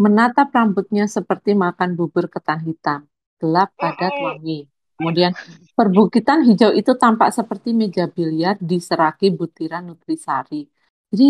[0.00, 3.00] menatap rambutnya seperti makan bubur ketan hitam,
[3.36, 4.64] gelap, padat, wangi.
[4.96, 5.32] Kemudian
[5.76, 10.68] perbukitan hijau itu tampak seperti meja biliar diseraki butiran nutrisari.
[11.12, 11.26] Jadi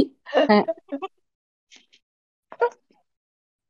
[0.46, 0.66] kayak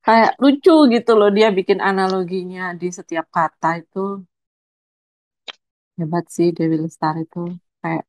[0.00, 4.24] kayak lucu gitu loh dia bikin analoginya di setiap kata itu.
[6.00, 7.52] Hebat sih Dewi Lestari itu
[7.84, 8.04] kayak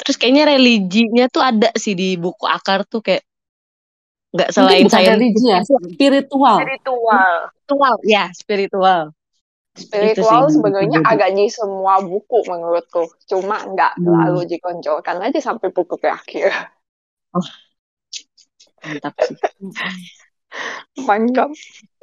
[0.00, 3.22] terus kayaknya religinya tuh ada sih di buku akar tuh kayak
[4.32, 6.56] nggak selain saya religi ya spiritual.
[6.64, 7.32] Spiritual.
[7.52, 9.02] Spiritual ya spiritual.
[9.72, 13.12] Spiritual sebenarnya agak di semua buku menurutku.
[13.28, 14.04] Cuma nggak hmm.
[14.08, 16.48] terlalu dikonjolkan aja sampai buku terakhir.
[17.36, 17.44] Oh
[18.82, 19.36] mantap sih.
[21.08, 21.50] Mantap.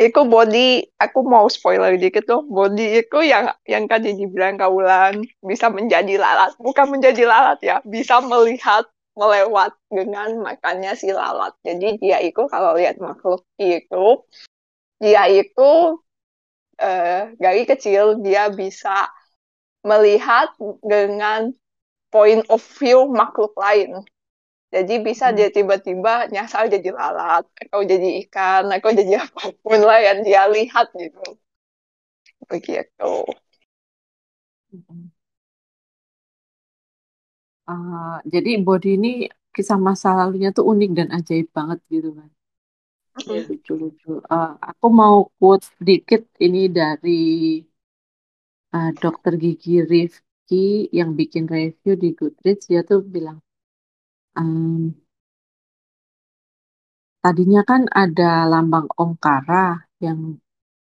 [0.02, 5.70] Itu body aku mau spoiler dikit tuh body itu yang yang tadi dibilang kaulan bisa
[5.70, 6.58] menjadi lalat.
[6.58, 11.54] Bukan menjadi lalat ya bisa melihat melewat dengan makannya si lalat.
[11.62, 14.26] Jadi dia itu kalau lihat makhluk itu
[14.98, 16.02] dia itu
[16.80, 19.12] uh, dari kecil dia bisa
[19.84, 20.52] melihat
[20.84, 21.54] dengan
[22.12, 24.04] point of view makhluk lain
[24.70, 25.36] jadi bisa hmm.
[25.38, 30.46] dia tiba-tiba nyasar jadi lalat, atau jadi ikan, atau jadi apa pun lah yang dia
[30.46, 31.26] lihat gitu.
[32.46, 33.12] Begitu.
[37.70, 39.12] Uh, jadi body ini
[39.54, 42.30] kisah masa lalunya tuh unik dan ajaib banget gitu kan.
[43.26, 44.22] Lucu-lucu.
[44.30, 47.22] Uh, aku mau quote dikit ini dari
[48.74, 52.70] uh, Dokter Gigi Rifki yang bikin review di Goodreads.
[52.70, 53.42] Dia tuh bilang,
[54.38, 54.94] um,
[57.24, 60.40] tadinya kan ada lambang Omkara yang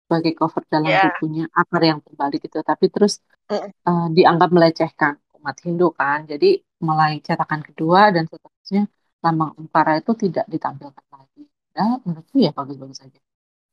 [0.09, 1.05] sebagai cover dalam yeah.
[1.13, 3.21] bukunya Akar yang terbalik gitu, tapi terus
[3.53, 8.89] uh, dianggap melecehkan umat Hindu kan, jadi mulai cetakan kedua dan seterusnya
[9.21, 11.45] lambang Omkara itu tidak ditampilkan lagi.
[11.77, 13.21] Nah, menurutku ya bagus-bagus saja.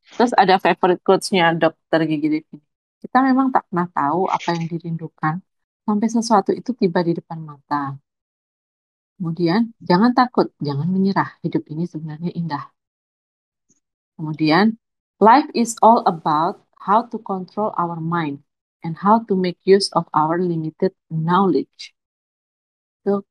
[0.05, 2.57] Terus ada favorite quotes-nya Dokter Gigi Devi.
[3.01, 5.41] Kita memang tak pernah tahu apa yang dirindukan
[5.85, 7.97] sampai sesuatu itu tiba di depan mata.
[9.15, 11.39] Kemudian, jangan takut, jangan menyerah.
[11.39, 12.67] Hidup ini sebenarnya indah.
[14.19, 14.75] Kemudian,
[15.23, 18.43] life is all about how to control our mind
[18.83, 21.95] and how to make use of our limited knowledge.
[23.01, 23.23] Itu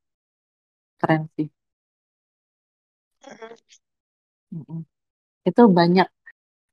[0.99, 1.49] keren sih.
[5.45, 6.09] Itu banyak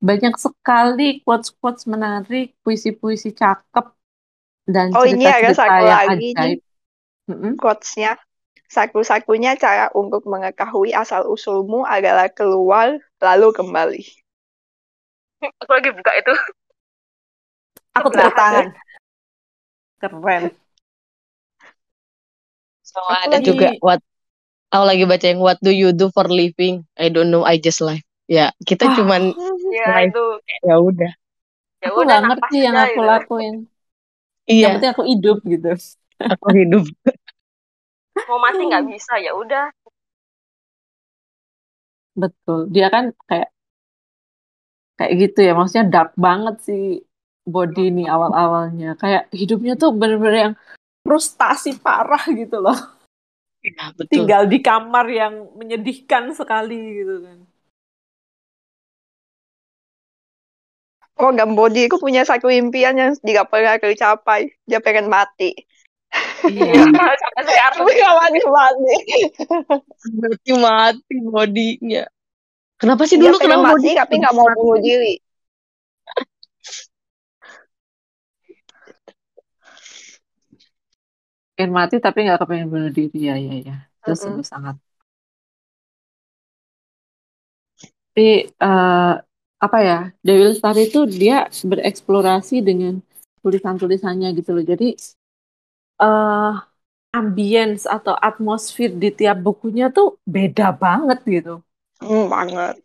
[0.02, 3.86] banyak sekali quotes-quotes menarik, puisi-puisi cakep
[4.66, 6.60] dan oh, cerita-cerita yang lagi ajaib.
[7.30, 7.54] Mm-hmm.
[7.62, 8.18] Quotes-nya
[8.72, 14.04] Saku-sakunya cara untuk mengetahui asal-usulmu adalah keluar lalu kembali.
[15.44, 16.34] Aku lagi buka itu.
[18.00, 18.72] Aku tepuk tangan.
[20.00, 20.56] Keren.
[22.88, 23.52] So, ada lagi...
[23.52, 24.00] juga what
[24.72, 26.88] aku lagi baca yang what do you do for living?
[26.96, 28.00] I don't know, I just live.
[28.32, 29.36] Ya, kita ah, cuman
[29.68, 30.24] ya itu
[30.64, 31.12] ya udah.
[31.84, 33.04] Ya aku nggak ngerti yang aku gitu.
[33.04, 33.56] lakuin.
[34.48, 34.64] Iya.
[34.64, 35.72] Yang penting aku hidup gitu.
[36.24, 36.84] Aku hidup
[38.32, 38.94] mau mati nggak hmm.
[38.96, 39.68] bisa ya udah.
[42.16, 42.72] Betul.
[42.72, 43.52] Dia kan kayak
[44.96, 47.04] kayak gitu ya maksudnya dark banget sih
[47.44, 47.92] body hmm.
[47.92, 48.96] ini awal-awalnya.
[48.96, 50.54] Kayak hidupnya tuh bener-bener yang
[51.04, 52.80] frustasi parah gitu loh.
[53.62, 54.10] Ya, betul.
[54.10, 57.40] tinggal di kamar yang menyedihkan sekali gitu kan.
[61.22, 64.50] Oh, body, aku punya satu impian yang tidak pernah tercapai.
[64.66, 65.54] Dia pengen mati.
[66.48, 66.74] Iya,
[67.22, 67.78] sampai sekarang.
[67.82, 68.96] Tapi gak mati-mati.
[70.20, 72.04] Berarti mati bodinya.
[72.82, 75.14] Kenapa sih Dia dulu kenapa mati tapi gak mau bunuh diri.
[81.56, 84.22] pengen mati tapi nggak kepengen bunuh diri ya ya ya itu Mm-mm.
[84.22, 84.76] sungguh sangat
[88.12, 89.14] tapi eh,
[89.66, 92.94] apa ya Dewi Lestari itu dia bereksplorasi dengan
[93.42, 94.88] tulisan-tulisannya gitu loh jadi
[96.04, 96.52] eh
[97.20, 101.52] ambience atau atmosfer di tiap bukunya tuh beda banget gitu
[102.02, 102.84] Hmm, banget.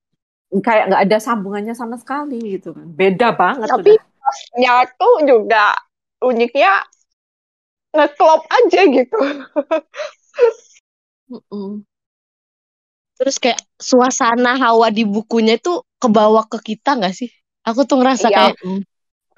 [0.66, 5.64] kayak nggak ada sambungannya sama sekali gitu kan beda banget Tapi udah pasnya tuh juga
[6.24, 6.72] uniknya
[7.94, 9.16] ngeklop aja gitu.
[11.31, 11.87] Mm-mm.
[13.16, 17.31] Terus kayak suasana hawa di bukunya itu kebawa ke kita nggak sih?
[17.64, 18.37] Aku tuh ngerasa Iya.
[18.37, 18.55] kayak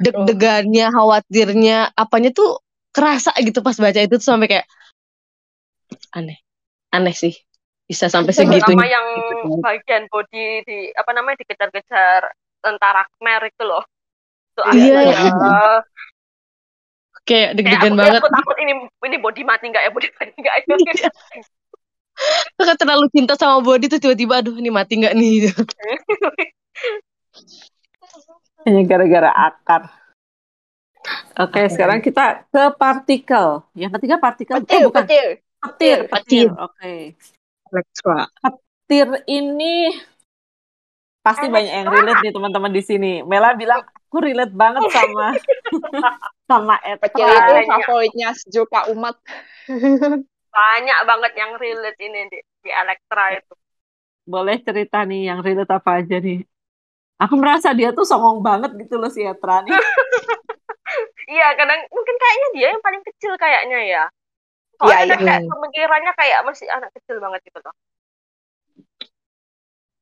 [0.05, 2.61] deg-degannya, khawatirnya, apanya tuh
[2.93, 4.67] kerasa gitu pas baca itu tuh sampai kayak
[6.17, 6.39] aneh,
[6.91, 7.35] aneh sih
[7.89, 8.89] bisa sampai Terutama segitunya.
[8.93, 9.07] yang
[9.65, 12.21] bagian body di apa namanya dikejar-kejar
[12.61, 13.81] tentara Khmer itu loh.
[14.53, 15.31] Itu Iya, iya.
[15.33, 15.81] uh,
[17.25, 18.21] Kayak deg-degan banget.
[18.25, 18.73] aku takut ini
[19.05, 20.55] ini body mati nggak ya body mati nggak
[20.97, 21.11] ya.
[22.61, 25.49] Kakak terlalu cinta sama body tuh tiba-tiba aduh ini mati nggak nih
[28.69, 29.83] hanya gara-gara akar
[31.39, 35.29] oke sekarang kita ke partikel yang ketiga partikel eh Petir, bukan petir.
[35.59, 36.09] petir Petir.
[36.09, 36.95] petir oke
[37.69, 38.19] Elektra.
[38.41, 39.93] petir ini
[41.21, 43.13] pasti banyak yang relate nih teman-teman di sini.
[43.21, 45.37] Mela bilang aku relate banget sama
[46.49, 47.61] sama Petir Etra.
[47.61, 49.21] itu favoritnya sejuta umat.
[50.49, 53.53] Banyak banget yang relate ini di, di Elektra itu.
[54.25, 56.41] Boleh cerita nih yang relate apa aja nih?
[57.21, 59.77] Aku merasa dia tuh songong banget gitu loh si Etra nih.
[61.29, 64.05] Iya, kadang mungkin kayaknya dia yang paling kecil kayaknya ya.
[64.09, 65.13] Iya, Soalnya iya.
[65.13, 67.75] kan kayak pemikirannya kayak masih anak kecil banget gitu loh.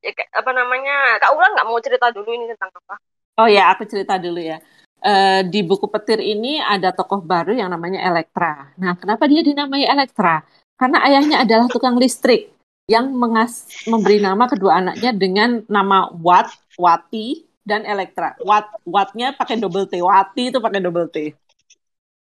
[0.06, 1.18] Ya kayak apa namanya?
[1.18, 2.94] Kak Ulan nggak mau cerita dulu ini tentang apa?
[3.42, 4.62] Oh ya, aku cerita dulu ya.
[5.02, 8.74] Eh, di buku petir ini ada tokoh baru yang namanya Elektra.
[8.78, 10.46] Nah, kenapa dia dinamai Elektra?
[10.78, 12.54] Karena ayahnya adalah tukang listrik
[12.86, 18.38] yang mengas memberi nama kedua anaknya dengan nama Wat, Wati, dan Elektra.
[18.46, 21.34] Wat, Watnya pakai double T, Wati itu pakai double T.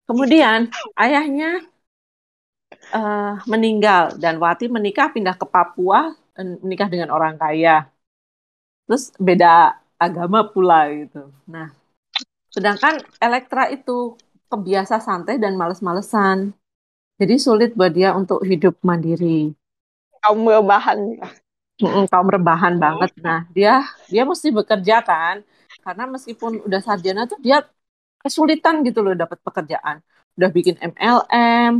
[0.06, 1.66] Kemudian ayahnya
[2.94, 6.14] eh, meninggal dan Wati menikah pindah ke Papua,
[6.62, 7.90] menikah dengan orang kaya.
[8.86, 11.34] Terus beda agama pula gitu.
[11.50, 11.74] Nah,
[12.54, 14.14] sedangkan Elektra itu
[14.46, 16.54] kebiasa santai dan males-malesan.
[17.18, 19.50] Jadi sulit buat dia untuk hidup mandiri.
[20.22, 21.18] Kaum rebahan.
[21.82, 23.10] Mm-mm, kaum rebahan banget.
[23.26, 23.82] Nah, dia
[24.12, 25.36] dia mesti bekerja kan.
[25.84, 27.56] Karena meskipun udah sarjana tuh dia
[28.22, 29.96] kesulitan gitu loh dapat pekerjaan.
[30.38, 31.72] Udah bikin MLM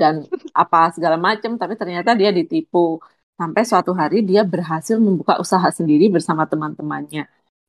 [0.00, 0.14] dan
[0.56, 3.00] apa segala macam, tapi ternyata dia ditipu.
[3.38, 7.22] Sampai suatu hari dia berhasil membuka usaha sendiri bersama teman-temannya.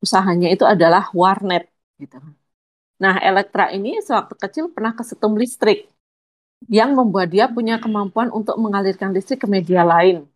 [0.05, 1.63] Usahanya itu adalah warnet
[2.01, 2.17] gitu.
[3.03, 5.89] Nah, Elektra ini sewaktu kecil pernah kesetum listrik
[6.71, 10.27] yang membuat dia punya kemampuan untuk mengalirkan listrik ke media lain.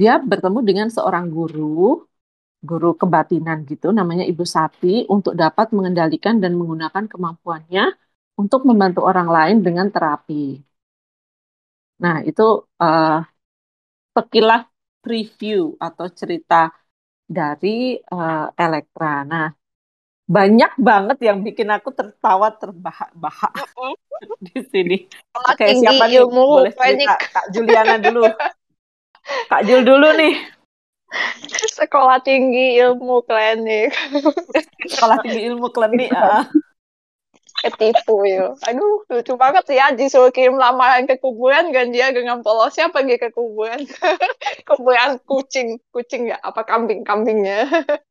[0.00, 2.04] Dia bertemu dengan seorang guru,
[2.68, 7.84] guru kebatinan gitu, namanya Ibu Sati, untuk dapat mengendalikan dan menggunakan kemampuannya
[8.42, 10.58] untuk membantu orang lain dengan terapi.
[12.02, 12.42] Nah, itu
[12.82, 13.08] eh,
[14.16, 14.62] sekilas
[15.04, 16.70] preview atau cerita
[17.38, 19.24] dari eh, Elektra.
[19.32, 19.46] Nah,
[20.36, 23.52] banyak banget yang bikin aku tertawa terbahak-bahak
[24.46, 24.96] di sini.
[25.48, 26.24] Oke, siapa nih?
[26.52, 27.12] Boleh cerita.
[27.34, 28.26] Kak Juliana dulu.
[29.50, 30.34] Kak Jul dulu nih.
[31.76, 33.92] Sekolah tinggi ilmu klinik.
[34.88, 36.08] Sekolah tinggi ilmu klinik.
[36.16, 36.48] ah.
[37.62, 38.58] Ketipu ya.
[38.66, 39.94] Aduh, lucu banget ya.
[39.94, 43.86] Disuruh kirim lamaran ke kuburan, dan dia dengan polosnya pergi ke kuburan.
[44.68, 45.78] kuburan kucing.
[45.94, 46.42] Kucing ya?
[46.42, 47.70] Apa kambing-kambingnya.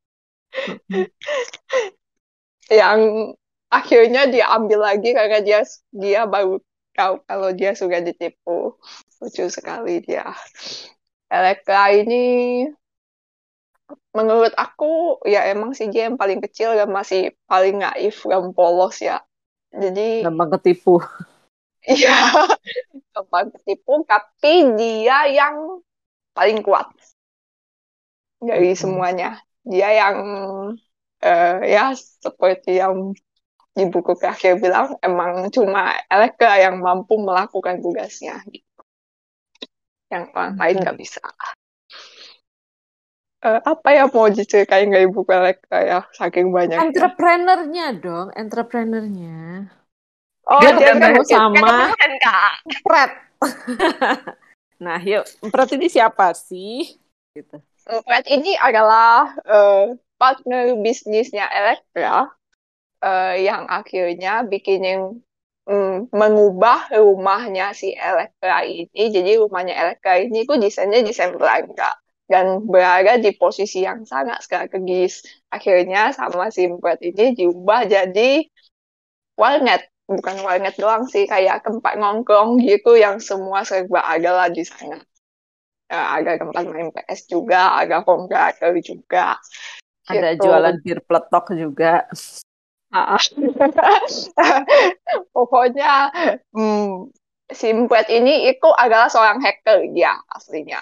[2.72, 2.99] Yang
[3.67, 5.59] akhirnya diambil lagi karena dia
[5.91, 6.63] dia baru
[6.95, 8.80] tahu kalau dia sudah ditipu.
[9.19, 10.32] Lucu sekali dia.
[11.38, 12.23] Elektra ini
[14.17, 18.99] menurut aku ya emang sih dia yang paling kecil dan masih paling naif dan polos
[18.99, 19.23] ya.
[19.71, 20.93] Jadi Gampang ketipu.
[21.93, 22.15] iya
[23.13, 25.55] gampang ketipu tapi dia yang
[26.38, 26.88] paling kuat
[28.47, 28.82] dari Hmm.
[28.82, 29.27] semuanya.
[29.71, 30.17] Dia yang
[31.25, 31.84] eh, ya
[32.25, 32.95] seperti yang
[33.77, 35.82] di buku terakhir bilang emang cuma
[36.15, 38.70] Elektra yang mampu melakukan tugasnya gitu.
[40.12, 41.24] Yang orang lain nggak bisa.
[43.41, 49.72] uh, apa ya mau diceritain nggak ibu Elektra ya saking banyak entrepreneurnya dong entrepreneurnya.
[50.45, 51.93] Oh dia, dia kan sama.
[52.84, 53.12] Pret
[54.86, 55.26] nah yuk.
[55.49, 56.97] Pret ini siapa sih?
[57.34, 57.57] Gitu.
[58.05, 62.30] Pret ini adalah uh, partner bisnisnya Elektra
[63.01, 64.86] uh, yang akhirnya bikin
[65.68, 69.03] mm, mengubah rumahnya si Elektra ini.
[69.12, 71.97] Jadi rumahnya Elektra ini itu desainnya desain Belanda
[72.32, 75.28] dan berada di posisi yang sangat strategis.
[75.51, 78.47] Akhirnya sama Simpret ini diubah jadi
[79.36, 79.91] warnet.
[80.07, 84.99] Bukan warnet doang sih, kayak tempat ngongkrong gitu yang semua serba ada lah di sana.
[85.91, 89.36] Ya, ada tempat main PS juga, ada komputer juga.
[90.07, 90.47] Ada gitu.
[90.47, 92.07] jualan bir pletok juga.
[95.35, 96.11] Pokoknya
[96.51, 97.07] hmm,
[97.51, 100.79] Simpret ini itu adalah seorang hacker dia aslinya.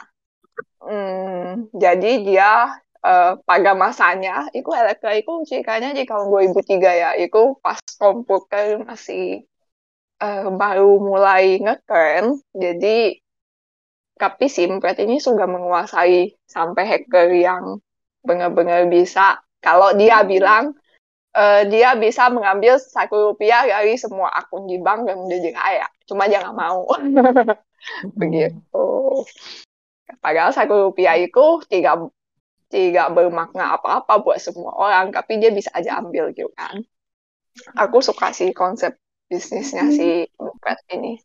[0.82, 7.58] Hmm, jadi dia uh, pada masanya itu Elektra itu ceritanya di tahun 2003 ya, itu
[7.62, 9.50] pas komputer masih
[10.22, 12.38] uh, baru mulai ngekeren.
[12.54, 13.18] Jadi
[14.20, 17.80] tapi Simpret ini sudah menguasai sampai hacker yang
[18.20, 20.76] benar-benar bisa kalau dia bilang
[21.40, 25.88] uh, dia bisa mengambil satu rupiah dari semua akun di bank dan menjadi kaya.
[26.04, 26.84] Cuma dia nggak mau.
[28.20, 28.88] Begitu.
[30.20, 32.12] Padahal satu rupiah itu tidak
[32.70, 36.84] tidak bermakna apa-apa buat semua orang, tapi dia bisa aja ambil gitu kan.
[37.80, 41.18] Aku suka sih konsep bisnisnya si Buket ini.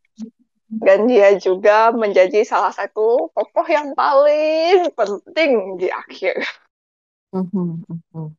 [0.74, 6.42] Dan dia juga menjadi salah satu tokoh yang paling penting di akhir.
[7.30, 8.34] Mm -hmm.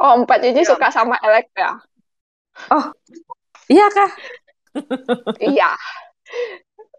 [0.00, 0.72] Oh, empat ini ya.
[0.72, 1.76] suka sama Elektra.
[2.72, 2.88] Oh,
[3.68, 4.10] iya kah?
[5.36, 5.76] iya.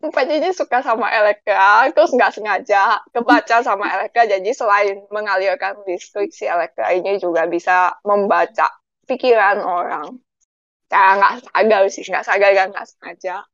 [0.01, 6.33] Empat ini suka sama Elektra, terus nggak sengaja kebaca sama Elektra, jadi selain mengalirkan listrik,
[6.33, 8.69] si Elektra ini juga bisa membaca
[9.05, 10.17] pikiran orang.
[10.89, 13.45] Cara nggak sadar sih, nggak sadar dan nggak sengaja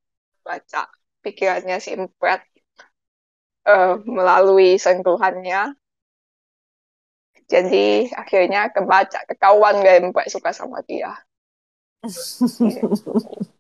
[0.44, 0.88] baca
[1.24, 2.40] pikirannya si Empat
[3.68, 5.76] uh, melalui sentuhannya
[7.48, 11.16] jadi akhirnya kebaca kekawan gak Mbak suka sama dia.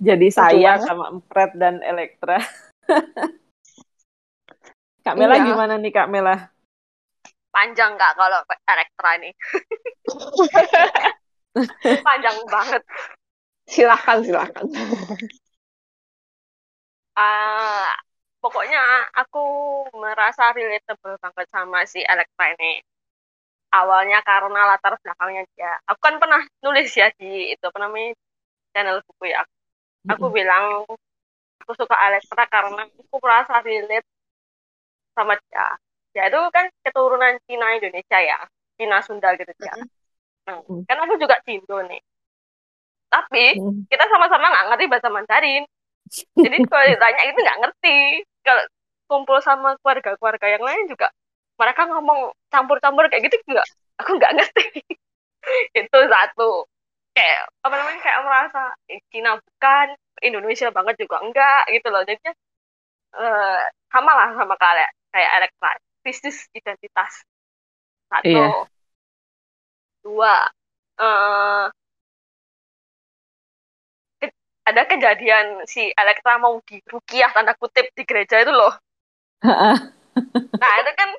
[0.00, 2.40] Jadi saya sama Empret dan Elektra.
[5.04, 5.44] Kak Mela iya.
[5.44, 6.48] gimana nih Kak Mela?
[7.50, 9.34] Panjang nggak kalau Elektra nih
[12.06, 12.82] panjang banget.
[13.66, 14.64] Silahkan silahkan.
[17.18, 17.90] Uh,
[18.40, 18.80] pokoknya
[19.14, 19.44] aku
[19.94, 22.80] merasa relatable banget sama si Elektra ini.
[23.70, 25.78] Awalnya karena latar belakangnya dia.
[25.86, 28.18] Aku kan pernah nulis ya di itu apa namanya
[28.74, 29.46] channel buku ya.
[30.10, 30.34] Aku mm-hmm.
[30.34, 30.64] bilang
[31.62, 34.08] aku suka Elektra karena aku merasa relate
[35.14, 35.66] sama dia.
[36.10, 38.42] Dia itu kan keturunan Cina Indonesia ya
[38.74, 39.76] Cina Sunda gitu ya.
[40.50, 42.02] Nah, kan aku juga Cindo nih.
[43.06, 45.62] Tapi kita sama-sama nggak ngerti bahasa Mandarin.
[46.34, 47.98] Jadi kalau ditanya itu nggak ngerti
[48.46, 48.64] kalau
[49.10, 51.10] kumpul sama keluarga-keluarga yang lain juga
[51.60, 53.64] mereka ngomong campur-campur kayak gitu juga
[54.00, 54.64] aku nggak ngerti.
[55.78, 56.64] Itu satu.
[57.12, 59.86] Kayak apa namanya kayak merasa eh, Cina bukan
[60.24, 62.02] Indonesia banget juga enggak gitu loh.
[62.08, 62.32] Jadinya
[63.18, 63.60] uh,
[63.92, 65.70] sama lah sama kalian kayak elektra
[66.00, 67.12] bisnis identitas.
[68.08, 68.24] Satu.
[68.24, 68.48] Iya.
[70.00, 70.36] dua.
[71.00, 71.72] Uh,
[74.66, 78.72] ada kejadian si Elektra mau dirukiah tanda kutip di gereja itu loh.
[80.62, 81.10] nah itu kan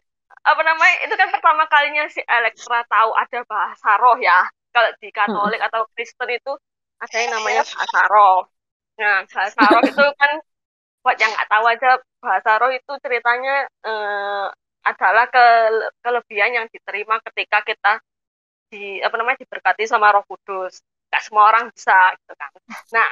[0.41, 4.45] apa namanya itu kan pertama kalinya si Elektra tahu ada bahasa roh ya.
[4.71, 6.53] Kalau di Katolik atau Kristen itu
[7.01, 8.47] ada yang namanya bahasa roh.
[9.01, 10.31] Nah bahasa roh itu kan
[11.01, 11.89] buat yang nggak tahu aja
[12.21, 14.47] bahasa roh itu ceritanya eh,
[14.81, 15.45] adalah ke,
[16.01, 17.93] kelebihan yang diterima ketika kita
[18.71, 20.81] di apa namanya diberkati sama Roh Kudus
[21.11, 22.51] nggak semua orang bisa gitu kan.
[22.95, 23.09] Nah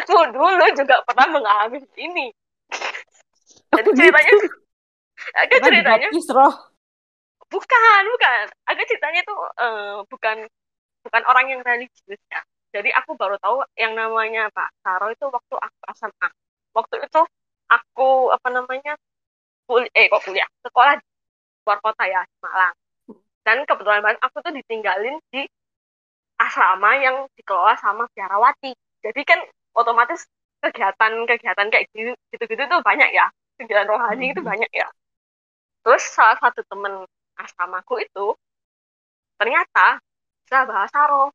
[0.00, 2.32] aku dulu juga pernah mengalami ini.
[3.76, 4.48] Jadi oh, ceritanya gitu?
[5.36, 6.08] agak ceritanya.
[7.46, 8.44] Bukan bukan.
[8.64, 10.48] Agak ceritanya tuh uh, bukan
[11.04, 12.40] bukan orang yang religius ya.
[12.72, 16.28] Jadi aku baru tahu yang namanya Pak Saro itu waktu aku SMA
[16.76, 17.20] waktu itu
[17.72, 18.96] aku apa namanya
[19.64, 20.48] kuliah eh kok kuliah?
[20.60, 21.06] Sekolah di
[21.64, 22.76] luar kota ya Malang.
[23.46, 25.46] Dan kebetulan banget aku tuh ditinggalin di
[26.36, 28.72] asrama yang dikelola sama biarawati.
[29.04, 29.40] Jadi kan
[29.76, 30.24] otomatis
[30.64, 33.28] kegiatan-kegiatan kayak gitu gitu-gitu tuh banyak ya.
[33.56, 34.50] Kegiatan rohani itu hmm.
[34.52, 34.88] banyak ya.
[35.84, 37.06] Terus salah satu temen
[37.36, 38.36] asramaku itu
[39.36, 40.00] ternyata
[40.44, 41.30] bisa bahasa roh.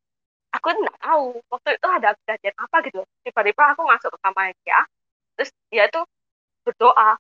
[0.52, 3.02] Aku nggak tahu waktu itu ada kejadian apa gitu.
[3.24, 4.80] Tiba-tiba aku masuk ke kamar dia,
[5.40, 6.04] terus dia tuh
[6.68, 7.16] berdoa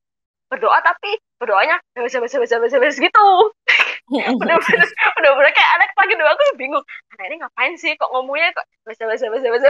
[0.52, 3.28] berdoa tapi berdoanya baca baca baca baca gitu
[4.42, 6.86] bener-bener bener-bener kayak anak pagi doa aku bingung
[7.16, 7.94] anak ini ngapain sih?
[7.96, 9.70] Kok ngomongnya kok baca baca baca baca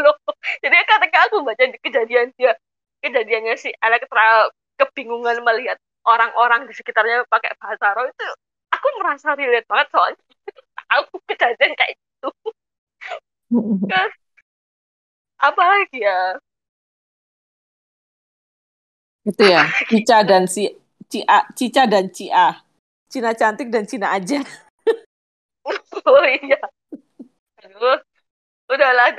[0.00, 0.16] loh
[0.60, 2.52] jadi ketika aku baca kejadian dia
[3.00, 8.28] kejadiannya si anak terlalu kebingungan melihat orang-orang di sekitarnya pakai bahasa roh itu
[8.72, 10.24] aku merasa relate banget soalnya.
[10.98, 12.30] Aku kejadian kayak itu
[15.40, 16.36] apa lagi ya?
[19.22, 20.66] Itu ya Cica dan si
[21.06, 22.58] Cia Cica dan Cia
[23.10, 24.40] Cina cantik dan Cina aja.
[26.00, 26.56] Oh iya.
[27.60, 28.00] Aduh.
[28.70, 29.12] Udahlah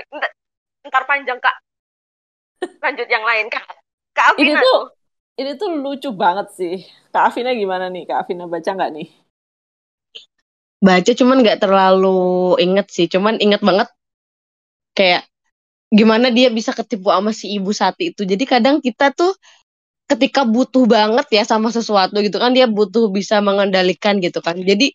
[0.88, 1.54] ntar panjang kak.
[2.82, 3.64] Lanjut yang lain kak.
[4.18, 4.80] Kak Afina ini tuh.
[5.38, 6.76] ini tuh lucu banget sih.
[7.14, 8.10] Kak Afina gimana nih?
[8.10, 9.08] Kak Afina baca nggak nih?
[10.82, 13.06] Baca cuman nggak terlalu inget sih.
[13.06, 13.88] Cuman inget banget
[14.98, 15.30] kayak
[15.92, 18.26] gimana dia bisa ketipu sama si ibu sati itu.
[18.26, 19.36] Jadi kadang kita tuh
[20.12, 24.59] ketika butuh banget ya sama sesuatu gitu kan dia butuh bisa mengendalikan gitu kan.
[24.59, 24.91] Jadi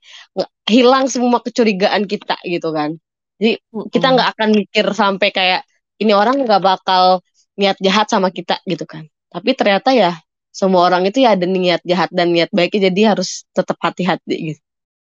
[0.69, 3.01] hilang semua kecurigaan kita gitu kan.
[3.41, 3.61] Jadi
[3.93, 5.63] kita nggak akan mikir sampai kayak
[6.01, 7.25] ini orang nggak bakal
[7.57, 9.09] niat jahat sama kita gitu kan.
[9.33, 10.13] Tapi ternyata ya
[10.53, 14.63] semua orang itu ya ada niat jahat dan niat baik jadi harus tetap hati-hati gitu.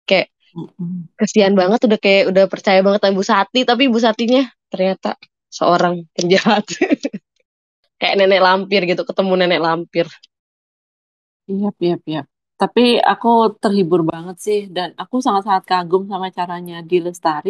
[0.05, 0.29] Kayak
[1.19, 5.17] kesian banget udah kayak udah percaya banget sama Bu Sati tapi Bu Satinya ternyata
[5.49, 6.65] seorang penjahat
[7.99, 10.07] kayak nenek lampir gitu ketemu nenek lampir.
[11.47, 12.21] Iya iya iya
[12.57, 12.81] tapi
[13.11, 13.27] aku
[13.61, 17.49] terhibur banget sih dan aku sangat-sangat kagum sama caranya di Lestari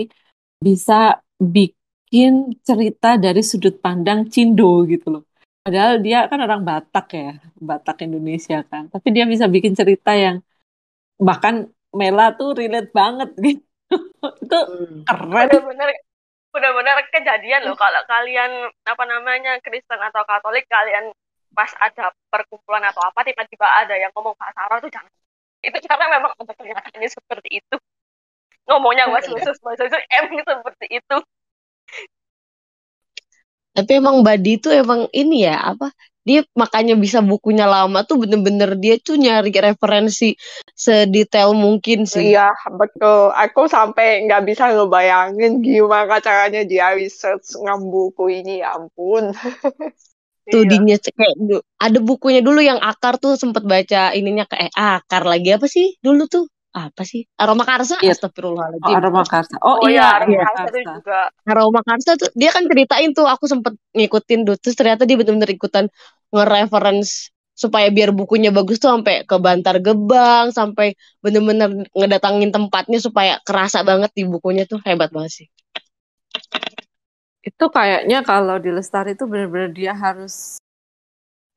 [0.66, 0.94] bisa
[1.40, 5.24] bikin cerita dari sudut pandang Cindo gitu loh.
[5.64, 8.84] Padahal dia kan orang Batak ya Batak Indonesia kan.
[8.94, 10.44] Tapi dia bisa bikin cerita yang
[11.28, 11.56] bahkan
[11.96, 13.64] Mela tuh relate banget gitu.
[14.44, 15.08] Itu hmm.
[15.08, 15.48] keren.
[15.72, 15.88] Bener
[16.58, 17.78] benar-benar kejadian loh.
[17.78, 21.14] Kalau kalian apa namanya Kristen atau Katolik kalian
[21.54, 25.14] pas ada perkumpulan atau apa tiba-tiba ada yang ngomong bahasa Arab tuh jangan.
[25.62, 27.76] Itu karena memang ada kenyataannya seperti itu.
[28.68, 31.18] Ngomongnya mas khusus bahasa itu em seperti itu.
[33.78, 35.94] Tapi emang Badi itu emang ini ya apa
[36.28, 40.36] dia makanya bisa bukunya lama tuh bener-bener dia tuh nyari referensi
[40.76, 42.36] sedetail mungkin sih.
[42.36, 43.32] Iya betul.
[43.32, 48.60] Aku sampai nggak bisa ngebayangin gimana caranya dia research buku ini.
[48.60, 49.32] Ya ampun.
[50.48, 51.12] Studinya iya.
[51.12, 51.36] kayak
[51.80, 56.00] ada bukunya dulu yang akar tuh sempet baca ininya kayak eh, akar lagi apa sih
[56.00, 56.48] dulu tuh
[56.78, 58.14] apa sih aroma karsa iya.
[58.14, 60.46] astagfirullahaladzim oh, aroma karsa oh, oh iya aroma iya.
[60.46, 61.20] karsa juga
[61.50, 65.50] aroma karsa tuh dia kan ceritain tuh aku sempet ngikutin tuh terus ternyata dia benar-benar
[65.50, 65.86] ikutan
[66.30, 70.94] nge-reference supaya biar bukunya bagus tuh sampai ke Bantar Gebang sampai
[71.26, 75.48] bener-bener ngedatangin tempatnya supaya kerasa banget di bukunya tuh hebat banget sih.
[77.42, 80.62] Itu kayaknya kalau di Lestari itu bener-bener dia harus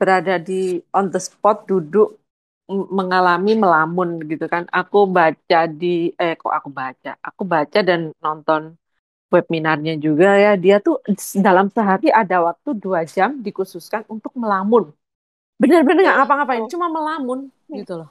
[0.01, 2.17] berada di on the spot duduk
[2.71, 4.65] mengalami melamun gitu kan.
[4.71, 7.11] Aku baca di eh kok aku baca.
[7.29, 8.79] Aku baca dan nonton
[9.35, 10.53] webinarnya juga ya.
[10.59, 10.97] Dia tuh
[11.47, 14.93] dalam sehari ada waktu dua jam dikhususkan untuk melamun.
[15.61, 17.41] Benar-benar nggak ngapa-ngapain cuma melamun
[17.71, 18.11] gitu loh.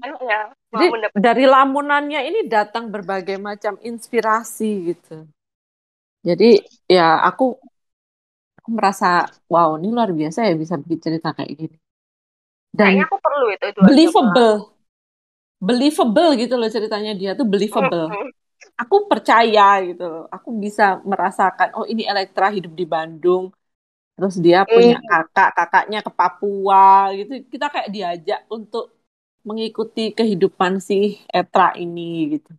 [0.00, 5.28] Ya, jadi dari lamunannya ini datang berbagai macam inspirasi gitu.
[6.24, 7.56] Jadi ya aku
[8.60, 9.06] aku merasa
[9.52, 11.76] wow ini luar biasa ya bisa bikin cerita kayak gini
[12.70, 14.54] dan Kayaknya aku perlu itu, itu believable
[15.60, 18.08] believable gitu loh ceritanya dia tuh believable
[18.80, 20.24] aku percaya gitu loh.
[20.32, 23.52] Aku bisa merasakan oh ini Elektra hidup di Bandung.
[24.16, 25.06] Terus dia punya mm.
[25.08, 27.32] kakak, kakaknya ke Papua gitu.
[27.48, 28.92] Kita kayak diajak untuk
[29.44, 32.52] mengikuti kehidupan si Etra ini gitu.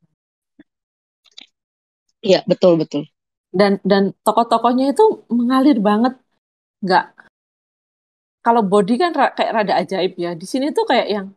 [2.21, 3.05] Iya, betul betul.
[3.53, 6.17] Dan dan tokoh-tokohnya itu mengalir banget.
[6.81, 7.20] Nggak
[8.41, 10.33] kalau body kan kayak rada ajaib ya.
[10.33, 11.27] Di sini tuh kayak yang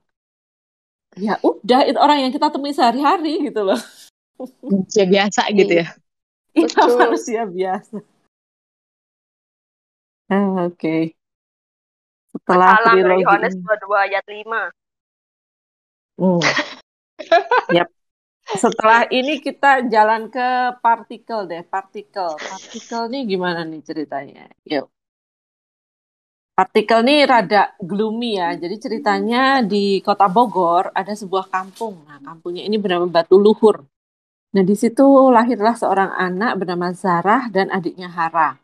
[1.14, 3.78] ya udah itu orang yang kita temui sehari-hari gitu loh.
[4.64, 5.88] Manusia biasa gitu ya?
[6.56, 7.96] Itu manusia biasa.
[10.32, 10.80] Ah, oke.
[10.80, 11.02] Okay.
[12.34, 16.42] setelah Salam trilogi Yohanes 22 ayat 5 hmm.
[17.78, 17.88] yep.
[18.58, 22.34] setelah ini kita jalan ke partikel deh partikel.
[22.34, 24.50] Partikel nih gimana nih ceritanya?
[24.66, 24.90] Yuk
[26.54, 28.54] Partikel nih rada gloomy ya.
[28.54, 32.06] Jadi ceritanya di kota Bogor ada sebuah kampung.
[32.06, 33.82] Nah, kampungnya ini bernama Batu Luhur.
[34.54, 35.02] Nah, di situ
[35.34, 38.54] lahirlah seorang anak bernama Zarah dan adiknya Hara.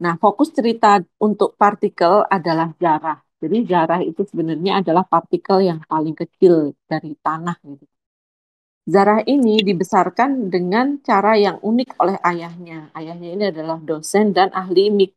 [0.00, 3.20] Nah, fokus cerita untuk partikel adalah zarah.
[3.36, 7.84] Jadi zarah itu sebenarnya adalah partikel yang paling kecil dari tanah gitu.
[8.88, 12.92] Zarah ini dibesarkan dengan cara yang unik oleh ayahnya.
[12.96, 15.12] Ayahnya ini adalah dosen dan ahli mik,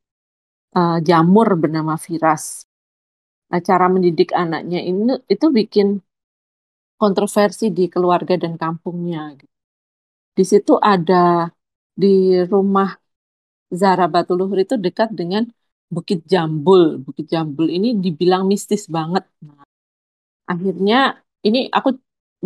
[0.78, 2.66] uh, jamur bernama Firas.
[3.50, 5.88] Nah, cara mendidik anaknya ini itu bikin
[7.02, 9.34] kontroversi di keluarga dan kampungnya.
[9.40, 9.54] Gitu.
[10.38, 11.50] Di situ ada
[12.02, 12.90] di rumah
[13.74, 15.44] Zara Batuluhur itu dekat dengan
[15.90, 17.02] Bukit Jambul.
[17.06, 19.26] Bukit Jambul ini dibilang mistis banget.
[19.42, 19.66] Nah,
[20.52, 21.98] akhirnya ini aku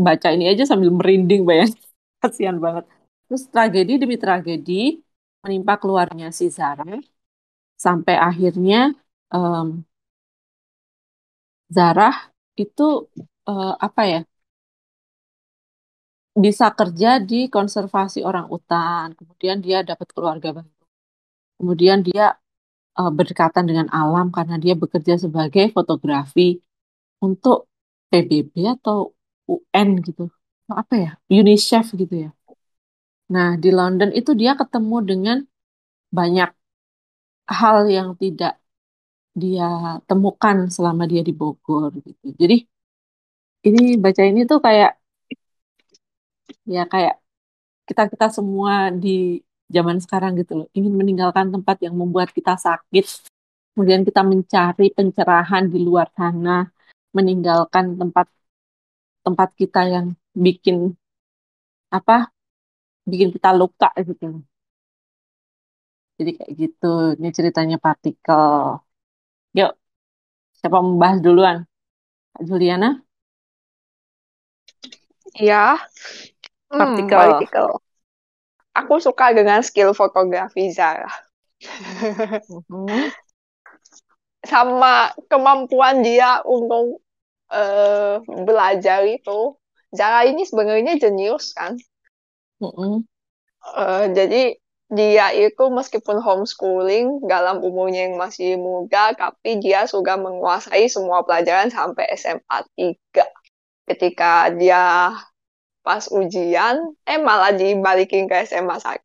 [0.05, 1.71] baca ini aja sambil merinding bayang.
[2.23, 2.85] Kasihan banget.
[3.27, 4.73] Terus tragedi demi tragedi
[5.43, 6.87] menimpa keluarnya si Zara
[7.85, 8.77] sampai akhirnya
[9.35, 9.67] um,
[11.75, 12.15] Zarah
[12.63, 12.83] itu
[13.49, 14.19] uh, apa ya
[16.33, 20.71] bisa kerja di konservasi orang utan kemudian dia dapat keluarga baru.
[21.59, 22.33] Kemudian dia
[22.99, 26.57] uh, berdekatan dengan alam karena dia bekerja sebagai fotografi
[27.21, 27.69] untuk
[28.09, 29.13] PBB atau
[29.45, 30.29] UN gitu.
[30.69, 31.11] Apa ya?
[31.29, 32.29] UNICEF gitu ya.
[33.33, 35.37] Nah di London itu dia ketemu dengan
[36.09, 36.49] banyak
[37.49, 38.59] hal yang tidak
[39.41, 42.09] dia temukan selama dia di Bogor gitu.
[42.41, 42.55] Jadi
[43.67, 44.91] ini baca ini tuh kayak
[46.73, 47.13] ya kayak
[47.89, 48.73] kita kita semua
[49.03, 49.09] di
[49.75, 53.05] zaman sekarang gitu loh ingin meninggalkan tempat yang membuat kita sakit,
[53.73, 56.67] kemudian kita mencari pencerahan di luar sana,
[57.17, 58.27] meninggalkan tempat
[59.25, 60.95] tempat kita yang bikin
[61.97, 62.15] apa
[63.09, 64.43] bikin kita luka gitu.
[66.17, 66.93] Jadi kayak gitu.
[67.17, 68.79] Ini ceritanya partikel.
[69.53, 69.71] Yuk,
[70.57, 71.57] siapa membahas duluan?
[72.33, 72.97] Kak Juliana?
[75.37, 75.81] Ya,
[76.69, 77.17] hmm, partikel.
[77.17, 77.67] partikel.
[78.73, 81.09] Aku suka dengan skill fotografi Zara.
[81.61, 83.13] Mm-hmm.
[84.45, 87.01] Sama kemampuan dia untuk
[87.53, 89.57] uh, belajar itu.
[89.93, 91.77] Zara ini sebenarnya jenius kan.
[92.57, 94.57] Uh, jadi
[94.91, 101.71] dia itu meskipun homeschooling dalam umurnya yang masih muda, tapi dia sudah menguasai semua pelajaran
[101.71, 103.23] sampai SMA 3.
[103.89, 105.11] Ketika dia
[105.83, 109.03] pas ujian, eh malah dibalikin ke SMA 1.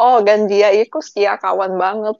[0.00, 2.16] Oh, dan dia itu setia kawan banget.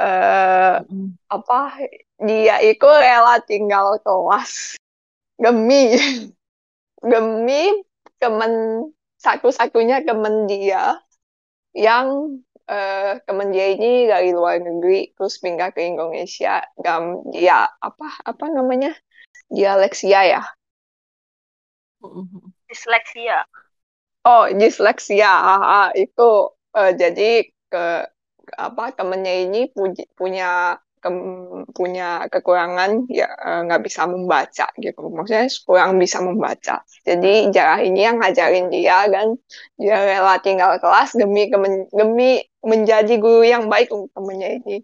[0.00, 1.12] Uh, mm.
[1.28, 1.76] apa
[2.24, 4.80] dia itu rela tinggal kelas
[5.36, 5.92] demi
[7.12, 7.84] demi
[8.16, 8.52] temen
[9.20, 10.96] satu-satunya temen dia
[11.74, 12.38] yang
[12.70, 16.62] uh, temen dia ini dari luar negeri terus pindah ke Indonesia.
[16.78, 18.94] Dan dia apa apa namanya?
[19.50, 20.42] Dialeksia ya?
[22.70, 23.44] Disleksia.
[24.24, 25.30] Oh disleksia.
[25.30, 27.84] Ah, itu uh, jadi ke
[28.50, 29.70] apa temennya ini
[30.18, 31.10] punya ke,
[31.72, 35.00] punya kekurangan ya eh, nggak bisa membaca gitu.
[35.08, 36.84] Maksudnya kurang bisa membaca.
[37.08, 39.40] Jadi jarah ini yang ngajarin dia dan
[39.80, 41.48] dia rela tinggal kelas demi
[41.90, 44.76] demi menjadi guru yang baik untuk temennya ini.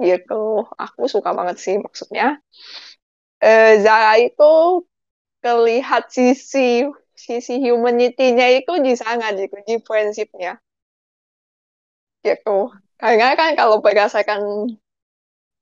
[0.00, 0.44] Gitu.
[0.80, 2.40] Aku suka banget sih maksudnya.
[3.38, 4.82] E, Zara itu
[5.44, 10.58] kelihat sisi sisi humanity-nya itu di sana di, di prinsipnya.
[12.24, 12.58] Gitu.
[12.96, 14.40] Karena kan kalau berdasarkan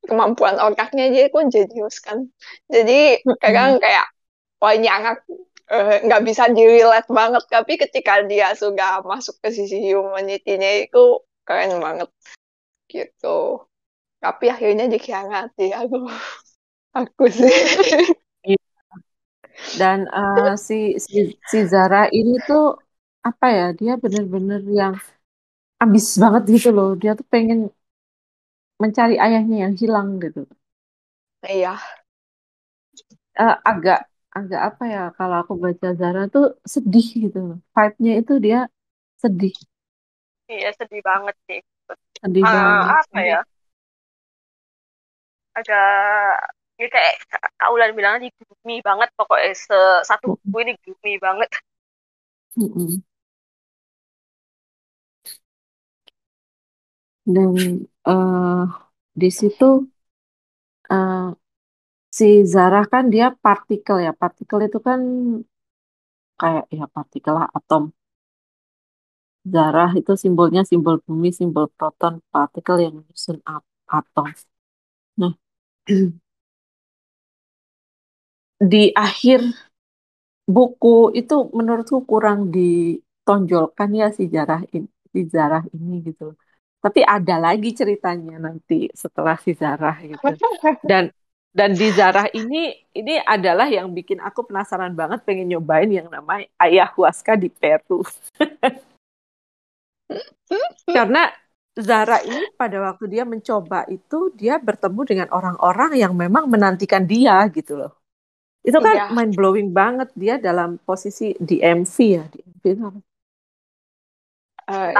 [0.07, 2.27] kemampuan otaknya dia pun jenius kan.
[2.67, 4.07] Jadi kadang kayak
[4.59, 4.95] banyak
[5.71, 7.45] eh, nggak uh, bisa dirilet banget.
[7.47, 12.11] Tapi ketika dia sudah masuk ke sisi humanity-nya itu keren banget.
[12.91, 13.63] Gitu.
[14.23, 16.07] Tapi akhirnya dikhianati aku.
[16.99, 17.49] Aku sih.
[18.45, 18.61] Iya.
[19.81, 22.77] dan uh, si, si si Zara ini tuh
[23.25, 24.95] apa ya dia bener-bener yang
[25.81, 26.93] ambis banget gitu loh.
[27.01, 27.73] Dia tuh pengen
[28.83, 30.43] mencari ayahnya yang hilang gitu.
[31.47, 31.79] Iya.
[33.39, 37.63] Uh, agak agak apa ya kalau aku baca Zara tuh sedih gitu.
[37.75, 38.61] Vibe-nya itu dia
[39.23, 39.55] sedih.
[40.51, 41.61] Iya sedih banget sih.
[42.19, 42.87] Sedih uh, banget.
[42.99, 43.41] Apa ya?
[45.55, 45.89] Agak
[46.81, 49.55] ya kayak Kak Ulan bilang di gloomy banget pokoknya
[50.03, 51.51] satu buku ini gloomy banget.
[52.59, 53.13] Mm -mm.
[57.27, 58.63] dan uh,
[59.21, 59.65] di situ
[60.91, 61.33] uh,
[62.19, 64.13] si Zarah kan dia partikel ya.
[64.23, 65.01] Partikel itu kan
[66.41, 67.83] kayak ya partikel lah atom.
[69.55, 73.39] Zarah itu simbolnya simbol bumi simbol proton partikel yang menyusun
[73.99, 74.27] atom.
[75.21, 75.33] Nah
[78.71, 79.41] di akhir
[80.55, 80.89] buku
[81.21, 85.21] itu menurutku kurang ditonjolkan ya si Zarah ini si
[85.77, 86.25] ini gitu
[86.83, 90.19] tapi ada lagi ceritanya nanti setelah si Zarah gitu.
[90.83, 91.15] Dan
[91.55, 96.51] dan di Zarah ini ini adalah yang bikin aku penasaran banget pengen nyobain yang namanya
[96.59, 98.03] ayahuasca di Peru.
[100.97, 101.31] Karena
[101.73, 107.47] Zara ini pada waktu dia mencoba itu dia bertemu dengan orang-orang yang memang menantikan dia
[107.55, 107.93] gitu loh.
[108.61, 109.07] Itu kan iya.
[109.15, 112.65] mind blowing banget dia dalam posisi di MV ya, di MV
[114.69, 114.95] Uh,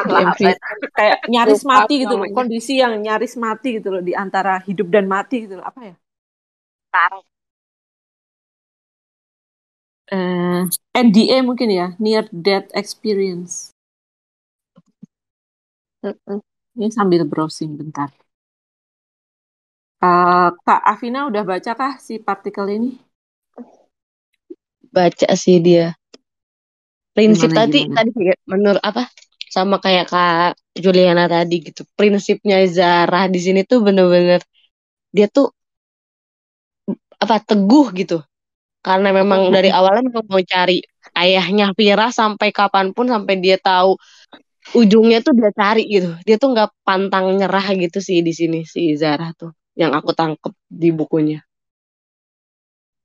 [0.93, 5.07] kayak nyaris mati gitu loh, kondisi yang nyaris mati gitu loh di antara hidup dan
[5.07, 5.67] mati gitu loh.
[5.67, 5.95] Apa ya?
[6.91, 7.25] Taruh.
[10.13, 13.73] Uh, eh, NDA mungkin ya, near death experience.
[16.77, 18.11] Ini sambil browsing bentar.
[20.03, 22.99] Uh, Kak Afina udah baca kah si partikel ini?
[24.93, 25.97] baca sih dia
[27.17, 27.97] prinsip gimana, tadi gimana?
[27.97, 28.11] tadi
[28.45, 29.09] menurut apa
[29.53, 34.41] sama kayak kak Juliana tadi gitu prinsipnya Zara di sini tuh bener-bener
[35.13, 35.53] dia tuh
[37.23, 38.19] apa teguh gitu.
[38.83, 40.83] Karena memang dari awalnya memang mau cari
[41.15, 43.95] ayahnya Vira sampai kapan pun sampai dia tahu
[44.75, 46.11] ujungnya tuh dia cari gitu.
[46.27, 50.51] Dia tuh nggak pantang nyerah gitu sih di sini si Zara tuh yang aku tangkep
[50.67, 51.39] di bukunya.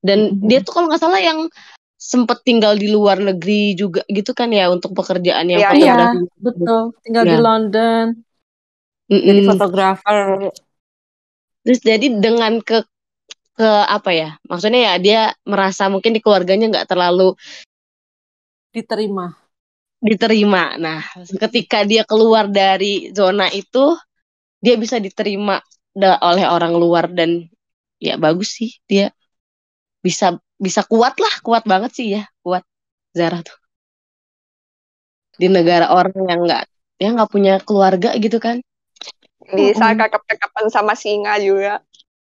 [0.02, 1.45] Dan dia tuh kalau nggak salah yang
[1.98, 6.18] sempet tinggal di luar negeri juga gitu kan ya untuk pekerjaan yang ya, fotografi.
[6.22, 6.82] Iya, betul.
[7.02, 7.32] Tinggal ya.
[7.34, 8.06] di London.
[9.10, 9.26] Mm-mm.
[9.26, 10.18] Jadi fotografer.
[11.66, 12.86] Terus jadi dengan ke
[13.58, 14.30] ke apa ya?
[14.45, 17.34] Maksudnya ya dia merasa mungkin di keluarganya nggak terlalu
[18.70, 19.34] diterima.
[19.98, 20.78] Diterima.
[20.78, 21.02] Nah,
[21.41, 23.98] ketika dia keluar dari zona itu,
[24.62, 25.58] dia bisa diterima
[25.98, 27.50] oleh orang luar dan
[27.98, 29.10] ya bagus sih dia
[30.06, 32.66] bisa bisa kuat lah, kuat banget sih ya, kuat
[33.14, 33.58] Zara tuh.
[35.38, 36.64] Di negara orang yang nggak
[36.97, 38.62] ya nggak punya keluarga gitu kan.
[39.47, 40.01] Bisa mm -hmm.
[40.01, 41.80] kakap-kakapan sama singa juga.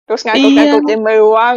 [0.05, 1.05] Terus ngakuk-ngakukin iya.
[1.07, 1.57] beruang.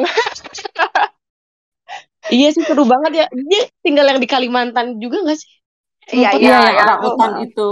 [2.38, 3.26] iya sih seru banget ya.
[3.34, 5.51] Dia tinggal yang di Kalimantan juga nggak sih?
[6.11, 7.70] Iya, iya, ya, ya, orang hutan itu.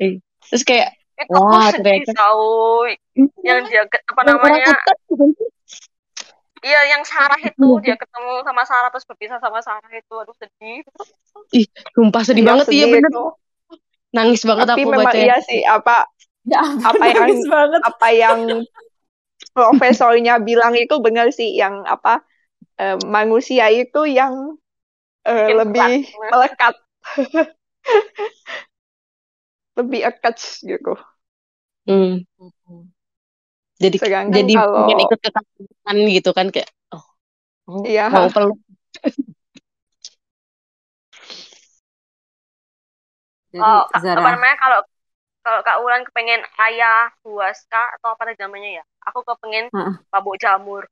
[0.00, 0.12] Eh,
[0.48, 2.88] terus kayak eh, wah ternyata tahu
[3.40, 4.68] yang dia apa namanya
[6.62, 7.82] Iya, yang Sarah itu iya.
[7.82, 10.86] dia ketemu sama Sarah terus berpisah sama Sarah itu, aduh sedih.
[11.50, 13.10] Ih, sumpah sedih iya, banget iya bener.
[14.14, 15.18] Nangis banget Tapi aku memang baca.
[15.18, 16.06] iya sih apa
[16.46, 17.80] ya, apa yang banget.
[17.82, 18.40] apa yang
[19.56, 22.20] profesornya bilang itu benar sih yang apa
[22.76, 24.60] eh, manusia itu yang
[25.24, 26.76] eh, lebih melekat
[29.80, 30.94] lebih attached gitu.
[31.88, 32.20] Hmm
[33.82, 34.74] jadi Sedangkan jadi kalau...
[34.86, 37.04] pengen ikut ke kampus gitu kan kayak oh,
[37.66, 38.06] oh iya.
[38.06, 38.58] mau peluk
[43.52, 44.16] Jadi, oh, Zara.
[44.16, 44.80] apa namanya kalau
[45.44, 46.40] kalau Kak Ulan kepengen
[46.72, 48.84] ayah huaska atau apa namanya ya?
[49.12, 49.92] Aku kepengen uh.
[50.08, 50.88] mabuk jamur.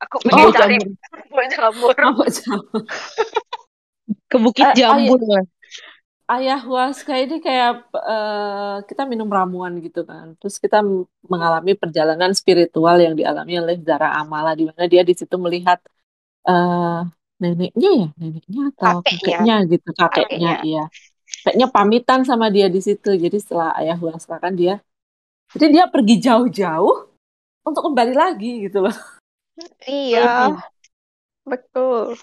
[0.00, 0.76] Aku oh, pengen oh, cari
[1.12, 1.92] mabuk jamur.
[1.92, 2.82] Mabuk jamur.
[4.32, 5.20] Ke Bukit uh, Jamur.
[5.20, 5.40] Oh, iya
[6.28, 10.36] ayahuasca ini kayak uh, kita minum ramuan gitu kan.
[10.36, 10.84] Terus kita
[11.24, 15.80] mengalami perjalanan spiritual yang dialami oleh Zara Amala di mana dia di situ melihat
[16.44, 17.08] uh,
[17.40, 20.84] neneknya ya, neneknya atau kakeknya, gitu, kakeknya, iya.
[21.42, 23.16] Kakeknya pamitan sama dia di situ.
[23.16, 24.84] Jadi setelah ayahuasca kan dia
[25.56, 27.08] jadi dia pergi jauh-jauh
[27.64, 28.96] untuk kembali lagi gitu loh.
[29.88, 30.60] Iya.
[31.48, 32.20] Betul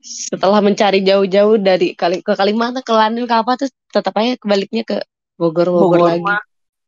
[0.00, 4.82] setelah mencari jauh-jauh dari kali ke Kalimantan ke London ke apa terus tetap aja kebaliknya
[4.82, 4.96] ke
[5.36, 6.24] Bogor Bogor, Bogor lagi.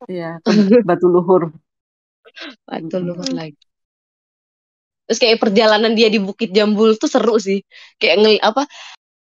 [0.09, 0.31] iya
[0.89, 1.53] Batu Luhur.
[2.65, 3.37] Batu Luhur hmm.
[3.37, 3.63] lagi.
[5.09, 7.61] Terus kayak perjalanan dia di Bukit Jambul tuh seru sih.
[8.01, 8.65] Kayak ngel apa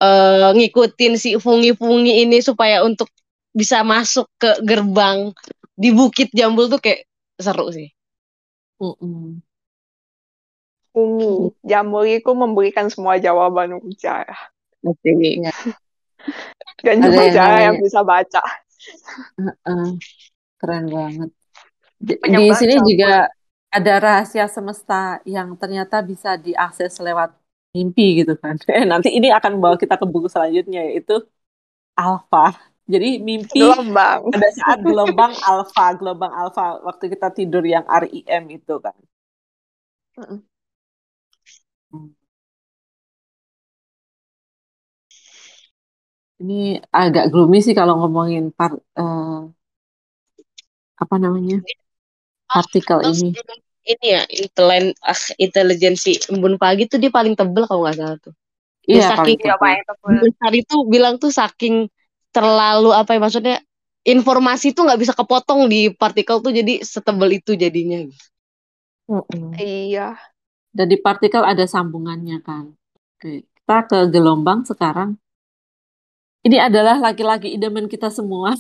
[0.03, 3.11] uh, ngikutin si fungi-fungi ini supaya untuk
[3.51, 5.35] bisa masuk ke gerbang
[5.75, 7.07] di Bukit Jambul tuh kayak
[7.39, 7.91] seru sih.
[8.79, 9.52] Mm -mm.
[10.93, 14.29] Umi, jamur itu memberikan semua jawaban ujar.
[14.85, 15.41] Oke.
[15.41, 15.53] Ya.
[16.85, 18.45] Dan cuma cara yang bisa baca.
[19.41, 19.89] Uh -uh.
[20.61, 21.31] Keren banget.
[22.03, 23.31] Di, di sini juga
[23.73, 27.33] ada rahasia semesta yang ternyata bisa diakses lewat
[27.73, 28.61] mimpi gitu kan.
[28.69, 31.25] Eh, nanti ini akan membawa kita ke buku selanjutnya yaitu
[31.97, 32.53] alfa.
[32.85, 34.29] Jadi mimpi gelombang.
[34.29, 38.93] pada saat gelombang alfa, gelombang alfa waktu kita tidur yang REM itu kan.
[46.43, 49.47] Ini agak gloomy sih kalau ngomongin par, uh,
[50.99, 51.63] apa namanya
[52.51, 53.31] partikel ini.
[53.83, 58.35] Ini ya intelen ah, intelijensi embun pagi tuh dia paling tebel kalau nggak salah tuh.
[58.83, 60.31] Dia iya saking ya, tebel.
[60.39, 61.87] Tadi tuh bilang tuh saking
[62.35, 63.57] terlalu apa ya maksudnya
[64.03, 68.07] informasi tuh nggak bisa kepotong di partikel tuh jadi setebel itu jadinya.
[69.11, 69.51] Mm -mm.
[69.59, 70.19] Iya.
[70.73, 72.73] Dan di partikel ada sambungannya kan.
[73.19, 75.19] Oke, kita ke gelombang sekarang.
[76.43, 78.59] Ini adalah laki-laki idaman kita semua.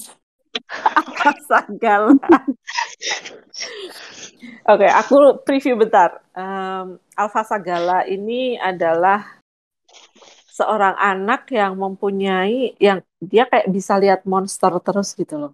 [1.03, 2.14] Alpha Sagala.
[4.70, 6.22] Oke, okay, aku preview bentar.
[6.35, 9.43] Um, Alpha Sagala ini adalah
[10.53, 15.53] seorang anak yang mempunyai yang dia kayak bisa lihat monster terus gitu loh.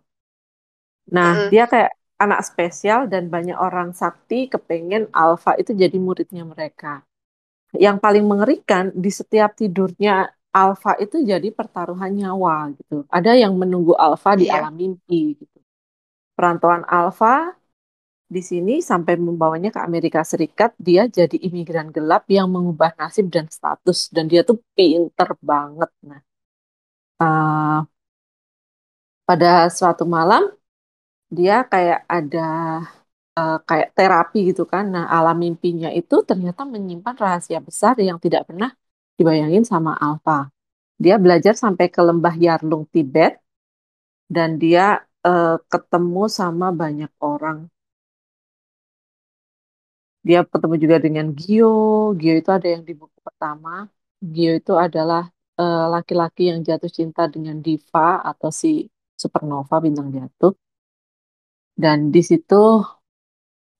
[1.08, 1.48] Nah, mm.
[1.48, 7.06] dia kayak anak spesial dan banyak orang sakti kepengen Alpha itu jadi muridnya mereka.
[7.72, 13.04] Yang paling mengerikan di setiap tidurnya Alpha itu jadi pertaruhan nyawa gitu.
[13.12, 14.64] Ada yang menunggu Alpha di yeah.
[14.64, 15.58] alam mimpi gitu.
[16.32, 17.58] Perantauan Alpha
[18.28, 23.48] di sini sampai membawanya ke Amerika Serikat, dia jadi imigran gelap yang mengubah nasib dan
[23.48, 25.90] status dan dia tuh pinter banget.
[26.04, 26.20] Nah,
[27.24, 27.80] uh,
[29.28, 30.42] pada suatu malam
[31.36, 32.44] dia kayak ada
[33.38, 34.84] uh, kayak terapi gitu kan.
[34.94, 38.70] Nah, alam mimpinya itu ternyata menyimpan rahasia besar yang tidak pernah
[39.18, 40.48] dibayangin sama Alpha.
[40.98, 43.42] Dia belajar sampai ke lembah Yarlung Tibet
[44.30, 47.58] dan dia uh, ketemu sama banyak orang.
[50.26, 52.14] Dia ketemu juga dengan Gio.
[52.18, 53.88] Gio itu ada yang di buku pertama.
[54.20, 60.10] Gio itu adalah eh, laki-laki uh, yang jatuh cinta dengan Diva atau si Supernova bintang
[60.12, 60.52] jatuh.
[61.78, 62.82] Dan di situ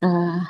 [0.03, 0.41] uh,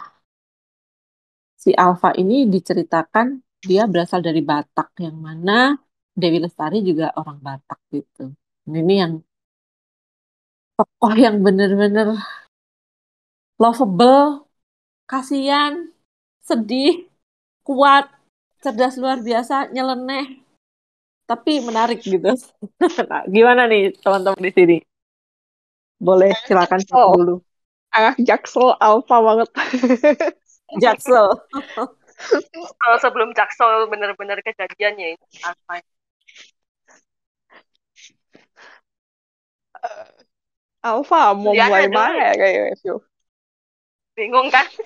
[1.57, 5.75] si Alpha ini diceritakan dia berasal dari Batak yang mana
[6.15, 8.35] Dewi Lestari juga orang Batak gitu.
[8.69, 9.13] Ini yang
[10.79, 12.15] tokoh yang bener-bener
[13.59, 14.47] lovable,
[15.11, 15.91] kasihan,
[16.43, 17.11] sedih,
[17.67, 18.07] kuat,
[18.63, 20.39] cerdas luar biasa, nyeleneh,
[21.27, 22.39] tapi menarik gitu.
[23.11, 24.77] nah, gimana nih teman-teman di sini?
[25.99, 27.43] Boleh silakan dulu.
[27.91, 29.49] Anak Jaksel alfa banget.
[30.83, 31.27] Jaksel.
[32.83, 35.83] Kalau sebelum Jaksel benar-benar kejadiannya ini apa?
[39.79, 40.11] Uh,
[40.83, 42.97] alfa mau ya, mulai mana ya kayak review?
[44.19, 44.67] Bingung kan?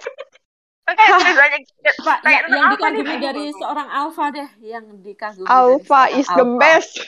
[0.83, 5.47] Pak, ya, yang dikagumi dari seorang alfa deh, yang dikagumi.
[5.47, 6.99] Alpha is the best.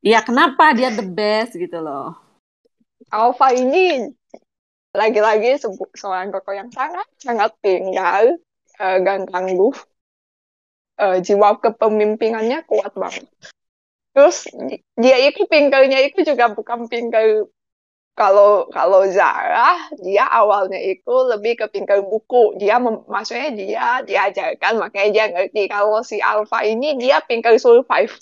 [0.00, 2.16] Iya, kenapa dia the best gitu loh?
[3.12, 4.08] Alpha ini
[4.96, 5.60] lagi-lagi
[5.92, 8.40] seorang tokoh yang sangat sangat tinggal,
[8.80, 9.76] uh, dan tangguh.
[11.00, 13.28] Uh, jiwa kepemimpinannya kuat banget.
[14.12, 14.48] Terus
[15.00, 17.48] dia itu pinggirnya itu juga bukan pinggir
[18.20, 25.08] kalau kalau Zara dia awalnya itu lebih ke pinggir buku dia maksudnya dia diajarkan makanya
[25.08, 28.12] dia ngerti kalau si Alpha ini dia pinggir survive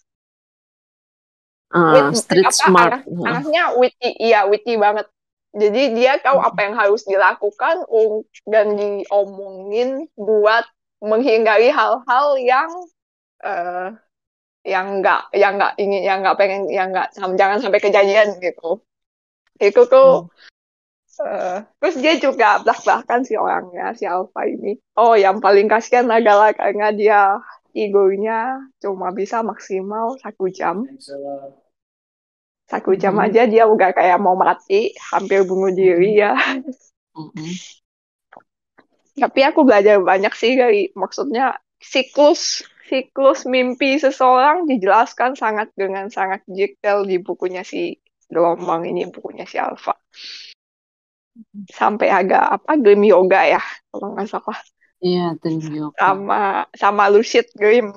[1.75, 3.27] uh, street apa, smart anak, yeah.
[3.27, 5.11] anaknya witty iya witty banget
[5.59, 7.83] jadi dia tahu apa yang harus dilakukan
[8.47, 10.65] dan diomongin buat
[11.03, 12.71] menghindari hal-hal yang
[13.43, 13.95] uh,
[14.67, 18.83] yang enggak yang enggak ingin yang enggak pengen yang enggak jangan sampai kejadian gitu.
[19.59, 20.31] Itu tuh
[21.19, 21.23] hmm.
[21.23, 24.79] uh, terus dia juga belak-belakan si orangnya si Alpha ini.
[24.99, 27.39] Oh yang paling kasihan adalah karena dia
[27.73, 30.83] tidurnya cuma bisa maksimal satu jam
[32.69, 33.25] satu jam hmm.
[33.25, 36.37] aja dia udah kayak mau mati hampir bunuh diri ya.
[37.17, 37.51] Hmm.
[39.19, 46.47] tapi aku belajar banyak sih dari maksudnya siklus siklus mimpi seseorang dijelaskan sangat dengan sangat
[46.47, 47.99] detail di bukunya si
[48.31, 49.99] gelombang ini bukunya si Alfa
[51.71, 54.59] sampai agak apa dream yoga ya kalau nggak salah.
[54.99, 55.99] Iya dream yoga.
[55.99, 56.43] Sama
[56.75, 57.95] sama lucid dream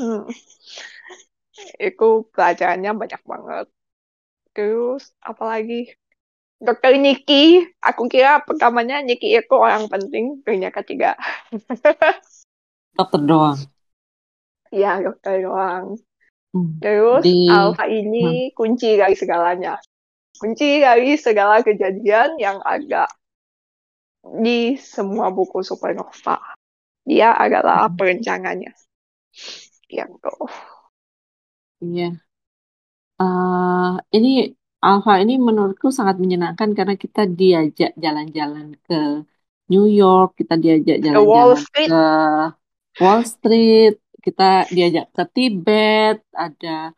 [0.00, 0.28] hmm.
[1.80, 3.66] itu pelajarannya banyak banget
[4.52, 5.92] terus apalagi
[6.62, 11.18] dokter Niki aku kira pertamanya Niki itu orang penting ternyata ketiga
[12.96, 13.58] dokter doang
[14.70, 15.98] iya dokter doang
[16.52, 16.76] Hmm.
[16.84, 17.48] Terus di...
[17.48, 18.54] alfa ini hmm.
[18.54, 19.80] kunci dari segalanya.
[20.36, 23.08] Kunci dari segala kejadian yang ada
[24.22, 26.38] di semua buku Supernova.
[27.08, 27.96] Dia adalah hmm.
[27.96, 28.72] perencananya.
[29.88, 30.12] Yang
[31.82, 32.20] Iya.
[33.22, 34.50] Uh, ini
[34.82, 39.22] Alpha ini menurutku sangat menyenangkan karena kita diajak jalan-jalan ke
[39.70, 42.02] New York, kita diajak jalan-jalan ke
[42.98, 46.90] Wall Street, kita diajak ke Tibet, ada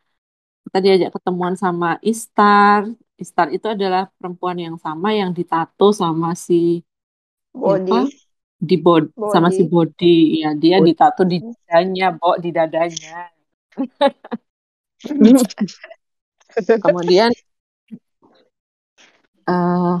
[0.65, 2.89] kita diajak ketemuan sama Istar.
[3.21, 6.81] Istar itu adalah perempuan yang sama yang ditato sama si
[7.53, 8.09] body apa?
[8.59, 9.31] di body, body.
[9.31, 10.91] sama si body ya dia body.
[10.91, 13.31] ditato di dadanya bo di dadanya
[16.79, 17.31] kemudian
[19.49, 19.99] uh,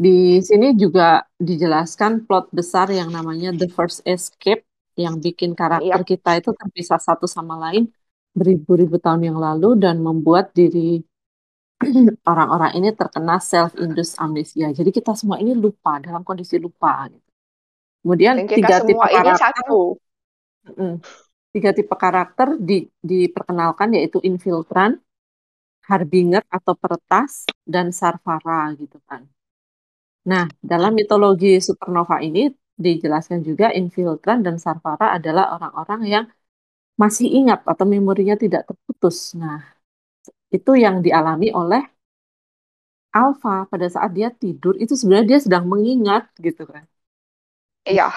[0.00, 4.64] di sini juga dijelaskan plot besar yang namanya The First Escape
[4.96, 7.92] yang bikin karakter kita itu terpisah satu sama lain
[8.32, 11.02] beribu-ribu tahun yang lalu dan membuat diri
[12.30, 14.68] orang-orang ini terkena self-induced amnesia.
[14.70, 17.08] Jadi kita semua ini lupa dalam kondisi lupa.
[17.08, 17.28] Gitu.
[18.04, 19.36] Kemudian tiga tipe karakter.
[19.36, 19.96] Satu.
[21.54, 22.74] Tiga tipe karakter di,
[23.10, 24.90] diperkenalkan yaitu infiltran,
[25.90, 27.32] harbinger atau peretas,
[27.74, 29.22] dan sarfara gitu kan.
[30.30, 32.40] Nah, dalam mitologi supernova ini
[32.84, 36.24] dijelaskan juga infiltran dan sarfara adalah orang-orang yang
[37.02, 39.16] masih ingat atau memorinya tidak terputus.
[39.42, 39.58] Nah,
[40.56, 41.82] itu yang dialami oleh
[43.20, 46.84] Alpha pada saat dia tidur itu sebenarnya dia sedang mengingat gitu kan.
[47.88, 48.12] Iya.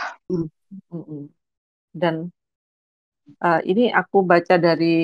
[1.94, 2.32] Dan
[3.44, 4.96] uh, ini aku baca dari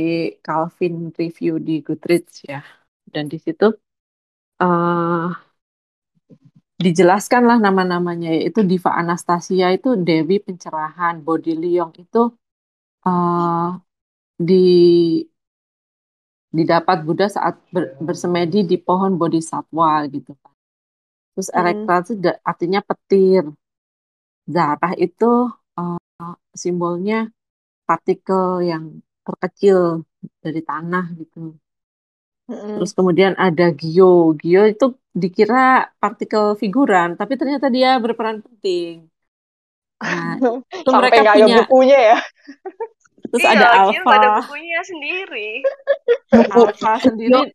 [0.45, 2.61] Calvin review di Goodreads ya.
[3.09, 3.65] Dan di situ
[4.61, 5.27] uh,
[6.79, 12.31] dijelaskanlah nama-namanya yaitu Diva Anastasia itu Dewi Pencerahan, Bodiliong itu
[13.03, 13.75] uh,
[14.39, 14.63] di
[16.49, 20.55] didapat Buddha saat ber, bersemedi di pohon bodhisatwa gitu kan.
[21.37, 21.59] Terus hmm.
[21.59, 23.43] Elektra itu artinya petir.
[24.49, 25.45] Zarah itu
[25.77, 27.29] uh, simbolnya
[27.89, 30.05] partikel yang terkecil
[30.45, 31.57] dari tanah gitu.
[32.49, 34.37] Terus kemudian ada Gio.
[34.37, 39.09] Gio itu dikira partikel figuran, tapi ternyata dia berperan penting.
[40.01, 40.37] Nah,
[40.81, 42.17] itu Sampai mereka punya bukunya ya.
[43.29, 44.09] Terus iya, ada Alpha.
[44.09, 45.49] ada bukunya sendiri.
[46.33, 47.53] Alpha sendiri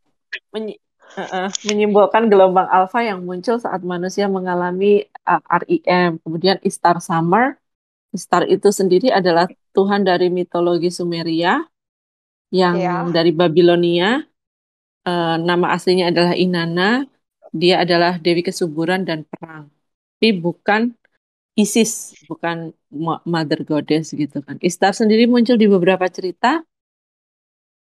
[0.55, 0.79] menyi
[1.19, 6.23] uh, uh, menyimbolkan gelombang alpha yang muncul saat manusia mengalami uh, REM.
[6.23, 7.59] Kemudian Istar Summer.
[8.15, 11.67] Istar itu sendiri adalah Tuhan dari mitologi Sumeria
[12.55, 13.03] yang yeah.
[13.11, 14.23] dari Babilonia
[15.03, 17.11] uh, nama aslinya adalah Inanna.
[17.55, 19.71] Dia adalah dewi kesuburan dan perang.
[20.19, 20.95] Tapi bukan
[21.55, 22.75] Isis, bukan
[23.23, 24.59] Mother Goddess gitu kan.
[24.59, 26.67] Istar sendiri muncul di beberapa cerita.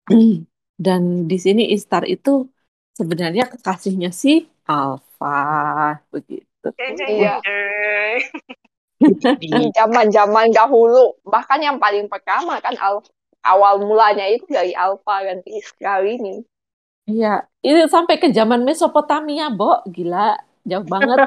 [0.79, 2.49] Dan di sini Istar itu
[2.97, 6.67] sebenarnya kekasihnya si Alpha begitu.
[6.79, 7.37] Iya.
[9.79, 12.75] Zaman-zaman dahulu, bahkan yang paling pertama kan
[13.43, 16.43] awal mulanya itu dari Alpha dan Istar ini.
[17.09, 19.81] Iya, ini sampai ke zaman Mesopotamia, Bo.
[19.89, 21.25] Gila, jauh banget.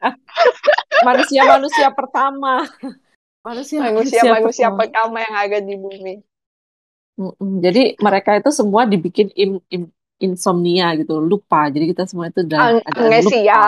[1.08, 2.68] Manusia-manusia pertama.
[3.40, 6.20] Manusia-manusia pertama yang ada di bumi.
[7.64, 9.88] Jadi mereka itu semua dibikin im, im,
[10.20, 11.72] insomnia gitu, lupa.
[11.72, 13.60] Jadi kita semua itu udah An ada amnesia.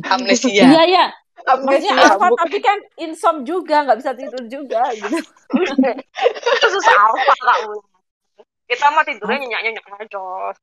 [0.00, 0.64] Amnesia.
[0.64, 1.06] Iya, iya.
[1.42, 5.18] Maksudnya alfa tapi kan insom juga, nggak bisa tidur juga gitu.
[6.72, 7.58] Susah alfa kak
[8.72, 10.56] kita mah tidurnya nyenyak nyenyak aja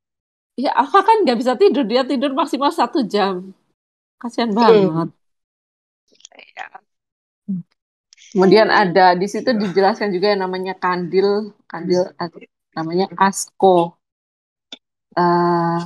[0.58, 3.56] ya apa kan nggak bisa tidur dia tidur maksimal satu jam.
[4.20, 5.16] Kasihan banget.
[6.60, 6.68] Ya.
[8.36, 12.12] kemudian ada di situ dijelaskan juga yang namanya kandil kandil
[12.76, 13.96] namanya asko.
[15.16, 15.80] Uh,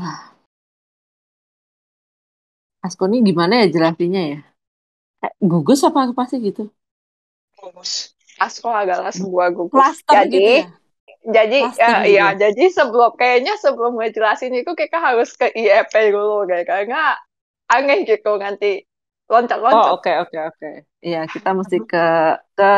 [2.82, 4.40] asko ini gimana ya jelasinnya ya
[5.40, 6.68] gugus apa apa sih gitu
[7.60, 8.12] gugus
[8.42, 10.66] asko adalah sebuah gugus Cluster jadi gitu ya?
[11.24, 16.68] jadi ya, ya jadi sebelum kayaknya sebelum ngejelasin itu kita harus ke IEP dulu kayak
[16.68, 17.16] karena
[17.72, 18.84] aneh gitu nanti
[19.32, 19.88] loncat-loncat.
[19.90, 20.58] Oh oke okay, oke okay, oke.
[20.60, 20.76] Okay.
[21.04, 22.06] Iya kita mesti ke
[22.54, 22.72] ke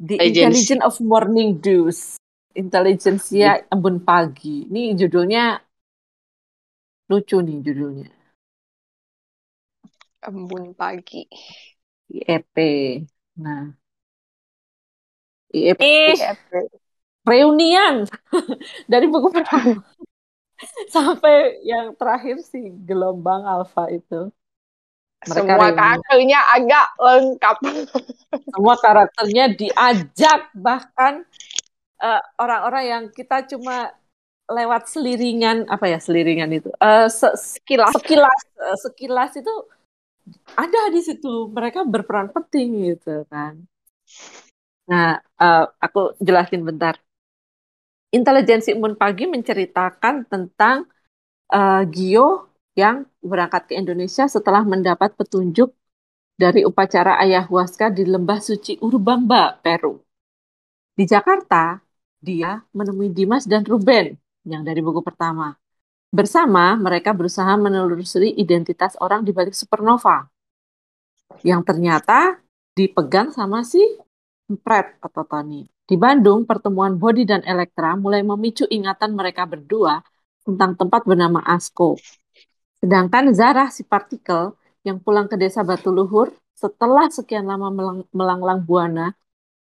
[0.00, 2.18] The Intelligence of Morning Dews.
[2.52, 4.66] Intelligence ya embun pagi.
[4.66, 5.62] Ini judulnya
[7.06, 8.10] lucu nih judulnya.
[10.24, 11.24] Embun pagi.
[12.10, 12.56] IEP.
[13.40, 13.72] Nah.
[15.50, 15.80] IEP.
[15.80, 16.50] IEP
[17.24, 18.08] reunian
[18.92, 19.84] dari buku pertama
[20.92, 24.28] sampai yang terakhir si gelombang alfa itu.
[25.20, 27.56] Mereka Semua karakternya agak lengkap.
[28.56, 31.28] Semua karakternya diajak bahkan
[32.00, 33.92] uh, orang-orang yang kita cuma
[34.50, 39.54] lewat seliringan apa ya seliringan itu uh, sekilas sekilas uh, sekilas itu
[40.56, 43.54] ada di situ mereka berperan penting gitu kan.
[44.90, 46.98] Nah, uh, aku jelasin bentar
[48.10, 50.90] intelijensi imun pagi menceritakan tentang
[51.54, 55.70] uh, Gio yang berangkat ke Indonesia setelah mendapat petunjuk
[56.34, 60.00] dari upacara ayahuasca di lembah suci Urbamba, Peru.
[60.96, 61.76] Di Jakarta,
[62.20, 64.16] dia menemui Dimas dan Ruben
[64.48, 65.59] yang dari buku pertama.
[66.10, 70.26] Bersama, mereka berusaha menelusuri identitas orang di balik supernova.
[71.46, 72.42] Yang ternyata
[72.74, 73.78] dipegang sama si
[74.66, 75.70] Pret atau Tony.
[75.86, 80.02] Di Bandung, pertemuan Bodi dan Elektra mulai memicu ingatan mereka berdua
[80.42, 81.94] tentang tempat bernama Asko.
[82.82, 88.60] Sedangkan Zarah si partikel yang pulang ke desa Batu Luhur setelah sekian lama melang melanglang
[88.66, 89.14] buana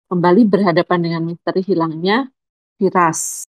[0.07, 2.31] kembali berhadapan dengan misteri hilangnya
[2.79, 3.43] Viras.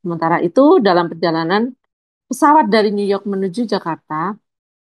[0.00, 1.74] Sementara itu dalam perjalanan
[2.32, 4.32] pesawat dari New York menuju Jakarta,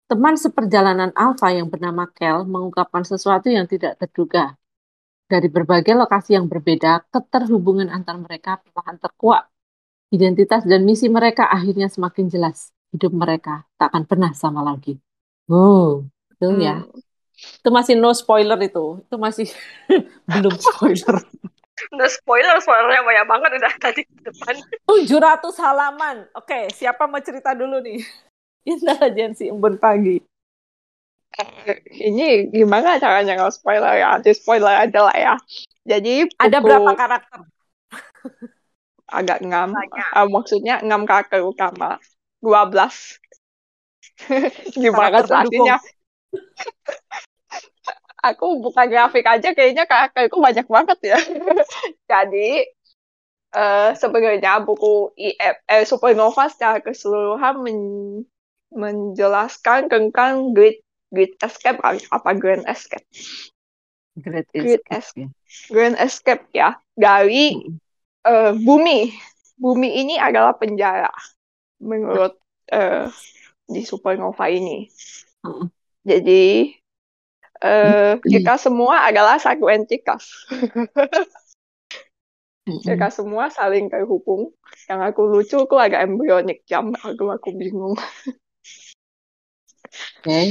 [0.04, 4.60] teman seperjalanan Alpha yang bernama Kel mengungkapkan sesuatu yang tidak terduga.
[5.24, 9.48] Dari berbagai lokasi yang berbeda, keterhubungan antar mereka perlahan terkuat.
[10.12, 12.68] Identitas dan misi mereka akhirnya semakin jelas.
[12.92, 15.00] Hidup mereka tak akan pernah sama lagi.
[15.48, 16.84] Wow, betul ya.
[16.84, 17.00] Hmm.
[17.64, 19.00] Itu masih no spoiler itu.
[19.08, 19.48] Itu masih
[20.28, 21.24] belum spoiler.
[21.90, 24.54] no spoiler, spoilernya banyak banget udah tadi di depan.
[24.86, 26.16] 700 halaman.
[26.38, 27.98] Oke, siapa mau cerita dulu nih?
[28.70, 30.22] Intelijensi embun pagi.
[31.32, 31.80] Eh,
[32.12, 34.20] ini gimana caranya nggak spoiler ya?
[34.20, 35.34] Di spoiler aja lah ya.
[35.82, 36.38] Jadi buku...
[36.38, 37.40] ada berapa karakter?
[39.18, 39.72] Agak ngam.
[40.14, 41.98] Uh, maksudnya ngam karakter utama.
[42.44, 43.18] 12.
[44.82, 45.78] gimana jelasinnya?
[48.22, 51.18] Aku buka grafik aja kayaknya karakterku banyak banget ya.
[52.10, 52.70] Jadi
[53.56, 57.80] uh, sebenarnya buku IF, eh, Supernova secara keseluruhan men
[58.72, 60.80] menjelaskan tentang Great
[61.12, 63.04] Great Escape apa Grand Escape?
[64.16, 65.28] Great, Great Escape.
[65.28, 67.76] Es Grand Escape ya dari hmm.
[68.24, 69.12] uh, bumi.
[69.62, 71.12] Bumi ini adalah penjara
[71.78, 72.34] menurut
[72.72, 73.06] uh,
[73.68, 74.88] di Supernova ini.
[75.44, 75.68] Hmm.
[76.02, 76.72] Jadi
[77.62, 80.26] uh, kita semua adalah satu entitas.
[82.62, 84.54] Mereka semua saling terhubung.
[84.86, 86.94] Yang aku lucu, aku agak embryonik jam.
[86.94, 87.98] Aku aku bingung.
[90.22, 90.22] Oke.
[90.22, 90.46] Okay.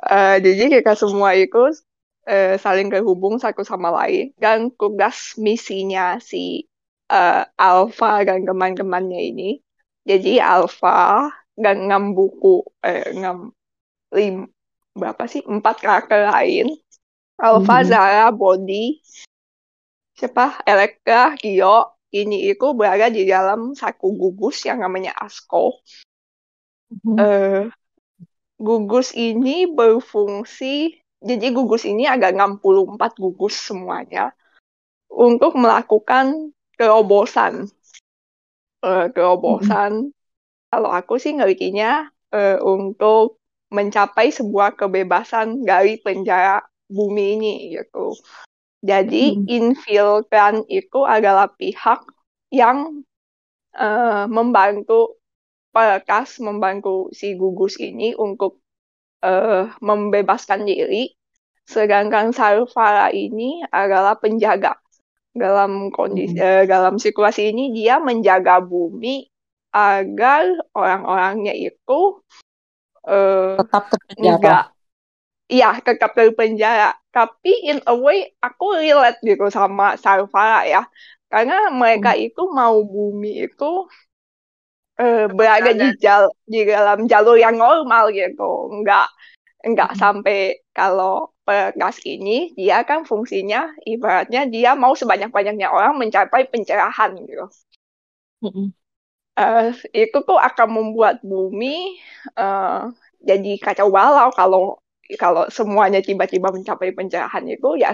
[0.00, 1.74] Uh, jadi kita semua itu
[2.30, 4.30] uh, saling terhubung satu sama lain.
[4.38, 6.70] Dan tugas misinya si
[7.10, 9.50] uh, Alpha dan teman-temannya ini.
[10.06, 13.52] Jadi Alpha dan ngam buku, eh, ngam
[14.16, 14.48] lim,
[15.00, 15.40] berapa sih?
[15.48, 16.76] Empat karakter lain.
[17.40, 17.88] Alpha, mm -hmm.
[17.88, 19.00] Zara, Body,
[20.12, 20.60] siapa?
[20.68, 25.80] Elektra, Gio, ini itu berada di dalam satu gugus yang namanya Asko.
[26.92, 27.16] Mm -hmm.
[27.16, 27.62] uh,
[28.60, 34.36] gugus ini berfungsi, jadi gugus ini agak 64 gugus semuanya
[35.08, 37.72] untuk melakukan kerobosan.
[38.84, 40.68] Uh, kerobosan, mm -hmm.
[40.68, 43.39] kalau aku sih ngerikinya uh, untuk
[43.70, 46.60] mencapai sebuah kebebasan dari penjara
[46.90, 48.18] bumi ini gitu.
[48.82, 49.46] Jadi hmm.
[49.46, 52.02] infiltran itu adalah pihak
[52.50, 53.06] yang
[53.78, 55.20] uh, membantu
[55.70, 58.58] perekas membantu si gugus ini untuk
[59.22, 61.14] uh, membebaskan diri,
[61.62, 64.74] sedangkan Sarfara ini adalah penjaga
[65.30, 66.42] dalam kondisi hmm.
[66.42, 69.30] uh, dalam situasi ini dia menjaga bumi
[69.70, 72.18] agar orang-orangnya itu
[73.06, 74.72] uh, tetap terpenjara.
[75.50, 76.94] Iya, tetap terpenjara.
[77.10, 80.82] Tapi in a way aku relate gitu sama Sarfara ya.
[81.30, 82.26] Karena mereka hmm.
[82.26, 83.86] itu mau bumi itu
[85.00, 89.08] uh, berada di jal di dalam jalur yang normal gitu nggak
[89.60, 89.98] nggak hmm.
[89.98, 97.16] sampai kalau pegas ini dia kan fungsinya ibaratnya dia mau sebanyak banyaknya orang mencapai pencerahan
[97.24, 97.46] gitu
[98.44, 98.68] hmm.
[99.38, 102.00] Uh, itu tuh akan membuat bumi
[102.38, 104.80] uh, jadi kacau balau kalau
[105.18, 107.90] kalau semuanya tiba-tiba mencapai pencerahan itu ya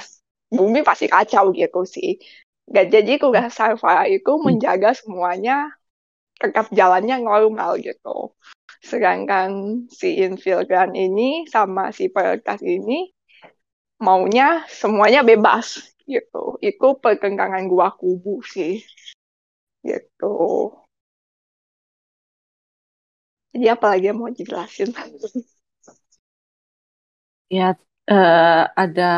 [0.52, 2.20] bumi pasti kacau gitu sih.
[2.66, 3.54] Gak jadi tugas
[4.10, 5.70] itu menjaga semuanya
[6.36, 8.34] tetap jalannya normal gitu.
[8.82, 13.10] Sedangkan si infiltran ini sama si peretas ini
[14.02, 16.60] maunya semuanya bebas gitu.
[16.60, 18.82] Itu perkembangan gua kubu sih.
[19.82, 20.34] Gitu.
[23.56, 24.92] Jadi apa lagi yang mau dijelasin?
[27.48, 27.72] Ya,
[28.12, 29.12] uh, ada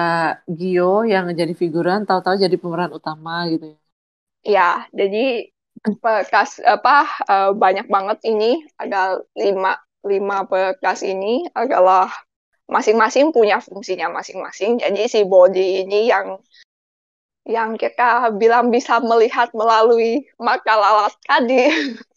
[0.46, 3.78] Gio yang jadi figuran, tahu-tahu jadi pemeran utama gitu ya.
[4.46, 5.50] Ya, jadi
[5.90, 9.74] bekas apa uh, banyak banget ini ada lima
[10.06, 12.10] lima bekas ini adalah
[12.70, 16.38] masing-masing punya fungsinya masing-masing jadi si body ini yang
[17.48, 21.70] yang kita bilang bisa melihat melalui mata lalat tadi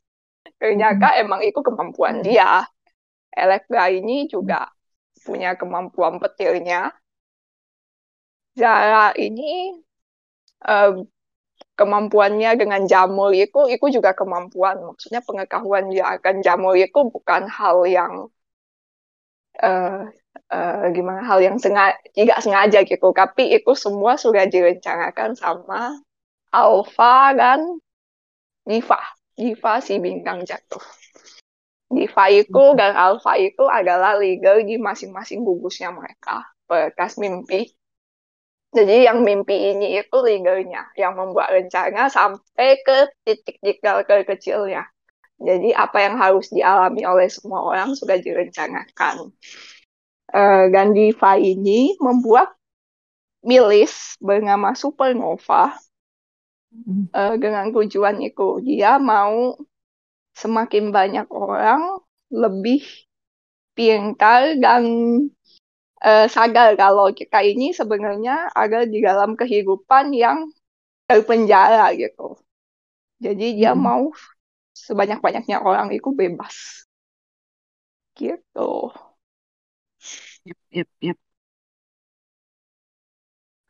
[0.62, 1.24] ternyata mm-hmm.
[1.26, 2.30] emang itu kemampuan mm-hmm.
[2.30, 2.52] dia.
[3.34, 4.70] Elektra ini juga
[5.26, 6.94] punya kemampuan petirnya.
[8.54, 9.74] Zara ini
[10.68, 11.02] uh,
[11.80, 14.78] kemampuannya dengan jamur itu itu juga kemampuan.
[14.94, 18.14] Maksudnya pengetahuan dia akan jamur itu bukan hal yang
[19.64, 20.06] uh,
[20.52, 23.10] uh, gimana hal yang sengaja tidak sengaja gitu.
[23.16, 25.96] Tapi itu semua sudah direncanakan sama
[26.52, 27.80] Alpha dan
[28.68, 30.86] Diva Diva si bintang jatuh
[31.90, 32.78] Diva itu hmm.
[32.78, 37.74] dan Alpha itu adalah leader di masing-masing gugusnya mereka bekas mimpi
[38.72, 44.88] jadi yang mimpi ini itu leadernya yang membuat rencana sampai ke titik ke kecilnya.
[45.36, 49.36] Jadi apa yang harus dialami oleh semua orang sudah direncanakan.
[50.32, 51.12] Uh, Gandhi
[51.44, 52.56] ini membuat
[53.44, 55.76] milis bernama supernova
[57.11, 59.60] uh, dengan tujuan itu dia mau
[60.35, 61.99] semakin banyak orang
[62.31, 62.84] lebih
[63.76, 64.84] pintar dan
[66.03, 70.48] uh, sadar kalau kita ini sebenarnya ada di dalam kehidupan yang
[71.07, 72.39] terpenjara gitu.
[73.22, 73.81] Jadi dia hmm.
[73.84, 74.03] mau
[74.73, 76.88] sebanyak-banyaknya orang itu bebas.
[78.15, 78.72] Gitu.
[80.48, 81.18] Yep, yep, yep.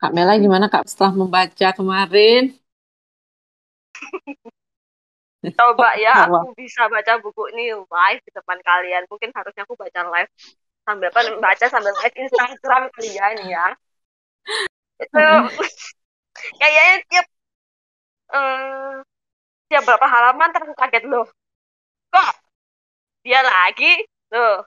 [0.00, 2.61] Kak Mela gimana Kak setelah membaca kemarin?
[5.58, 9.02] Coba ya aku bisa baca buku ini live di depan kalian.
[9.10, 10.30] Mungkin harusnya aku baca live
[10.86, 13.66] sambil apa baca sambil live Instagram kalian ya.
[15.02, 15.18] Itu
[16.60, 17.26] kayaknya tiap
[18.30, 19.02] um,
[19.66, 21.26] tiap berapa halaman terus kaget loh.
[22.14, 22.32] Kok
[23.26, 24.62] dia lagi loh.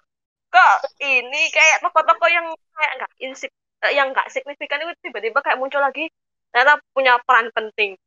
[0.52, 3.52] Kok ini kayak toko-toko yang kayak nggak insip
[3.88, 6.12] eh, yang nggak signifikan itu tiba-tiba kayak muncul lagi
[6.52, 8.00] ternyata punya peran penting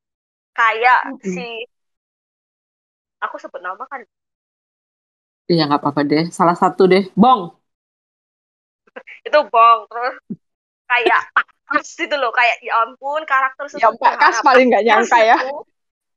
[0.58, 1.30] kayak mm -hmm.
[1.30, 1.46] si
[3.22, 4.02] aku sebut nama kan?
[5.46, 6.24] Iya nggak apa-apa deh.
[6.34, 7.06] Salah satu deh.
[7.14, 7.54] Bong.
[9.22, 9.86] Itu bong.
[9.86, 10.16] Terus
[10.90, 12.34] kayak Pakas itu loh.
[12.34, 15.38] Kayak ya ampun karakter yang Pakas paling nggak nyangka ya.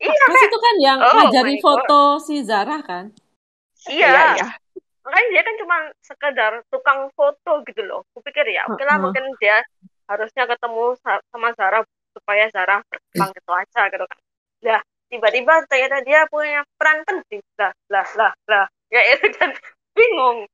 [0.02, 3.14] iya Pakas itu kan yang oh, ngajari foto si Zara kan?
[3.90, 4.48] Iya, iya, iya.
[5.02, 8.06] makanya dia kan cuma sekedar tukang foto gitu loh.
[8.14, 9.04] Aku pikir ya oke lah uh -huh.
[9.10, 9.62] mungkin dia
[10.06, 11.00] harusnya ketemu
[11.34, 11.82] sama Zara
[12.12, 14.20] supaya Zara berkembang gitu aja gitu kan
[14.62, 14.82] lah
[15.12, 17.42] tiba-tiba ternyata dia punya peran penting.
[17.60, 18.66] Lah lah lah lah.
[18.88, 19.52] Ya itu kan.
[19.98, 20.48] Bingung.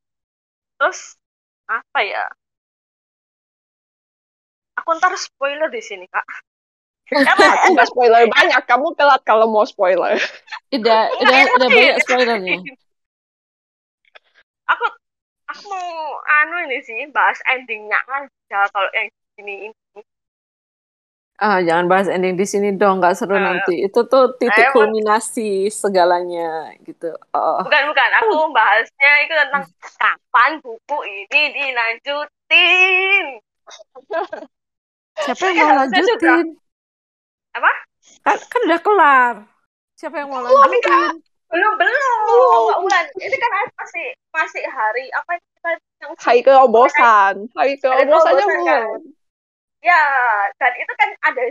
[0.82, 1.16] Terus
[1.70, 2.26] apa ya?
[4.82, 6.26] Aku ntar spoiler di sini kak.
[7.08, 10.20] Karena nggak spoiler banyak, kamu telat kalau mau spoiler.
[10.68, 12.58] Tidak, udah, udah banyak spoilernya.
[14.68, 14.86] Aku,
[15.48, 19.08] aku mau anu ini sih bahas endingnya aja kalau yang
[19.40, 20.02] ini ini
[21.38, 23.86] Ah, jangan bahas ending di sini dong, nggak seru uh, nanti.
[23.86, 27.14] Itu tuh titik kulminasi segalanya gitu.
[27.30, 27.62] Oh.
[27.62, 28.10] Bukan, bukan.
[28.26, 29.66] Aku bahasnya itu tentang
[30.02, 33.26] kapan buku ini dilanjutin.
[35.22, 36.46] Siapa yang mau lanjutin?
[37.54, 37.72] Apa?
[38.26, 39.36] Kan, kan udah kelar.
[39.94, 40.90] Siapa yang mau lanjutin?
[40.90, 41.22] Kan,
[41.54, 42.18] belum, belum.
[42.66, 47.46] Mbak Ulan, ini kan masih masih hari apa yang hari keobosan.
[47.54, 48.66] Hari keobosannya belum.
[48.66, 49.17] Kan?
[49.82, 50.04] Ya
[50.58, 51.44] dan itu kan ada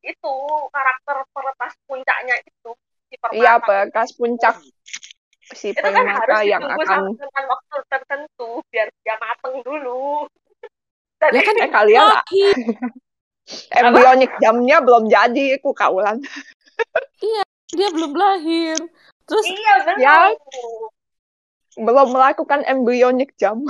[0.00, 0.34] itu
[0.72, 2.70] karakter peretas puncaknya itu
[3.10, 4.56] si iya peretas puncak
[5.50, 10.24] si itu kan harus yang akan dengan waktu tertentu biar dia mateng dulu.
[11.20, 12.06] Dan ya kan eh, kalian
[13.82, 16.22] embryonic jamnya belum jadi aku kaulan
[17.28, 17.42] iya
[17.76, 18.78] dia belum lahir.
[19.28, 19.98] Terus iya belum.
[20.00, 20.16] Ya,
[21.78, 23.62] belum melakukan embryonic jam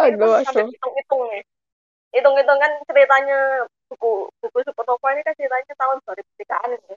[0.00, 1.42] Aduh, hitung-hitung nih.
[2.14, 6.94] Hitung-hitung kan ceritanya buku buku Supernova ini kan ceritanya tahun 2003-an ini.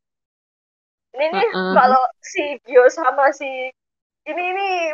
[1.17, 1.73] Ini nih uh -uh.
[1.73, 3.73] kalau si Gio sama si
[4.29, 4.93] ini ini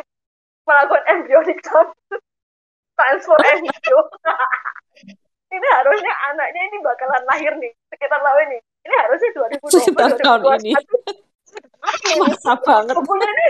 [0.64, 3.98] melakukan embryonic transfer embryo.
[5.56, 8.58] ini harusnya anaknya ini bakalan lahir nih sekitar tahun ini.
[8.86, 9.30] Ini harusnya
[9.62, 10.72] 2020 sekitar tahun ini.
[12.20, 12.94] Masa banget.
[12.98, 13.46] Bukunya ini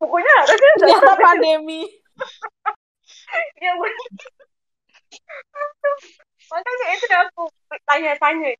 [0.00, 1.80] bukunya harusnya ternyata pandemi.
[3.62, 3.70] Ya
[6.50, 7.42] makanya itu aku
[7.86, 8.50] tanya-tanya.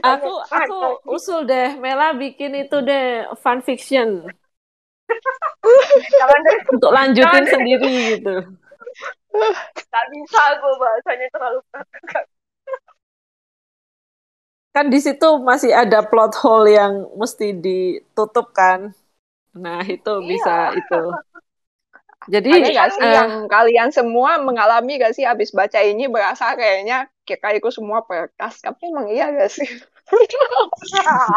[0.00, 0.78] Aku aku
[1.12, 4.24] usul deh Mela bikin itu deh fan fiction.
[6.72, 8.34] Untuk lanjutin sendiri gitu.
[9.92, 12.26] Gak bisa aku bahasanya terlalu berat.
[14.74, 18.96] Kan di situ masih ada plot hole yang mesti ditutup kan
[19.54, 20.26] Nah, itu iya.
[20.26, 21.02] bisa itu.
[22.24, 26.56] Jadi Ada gak sih uh, yang kalian semua mengalami gak sih habis baca ini berasa
[26.56, 29.68] kayaknya kayak itu semua perkas, tapi emang iya gak sih?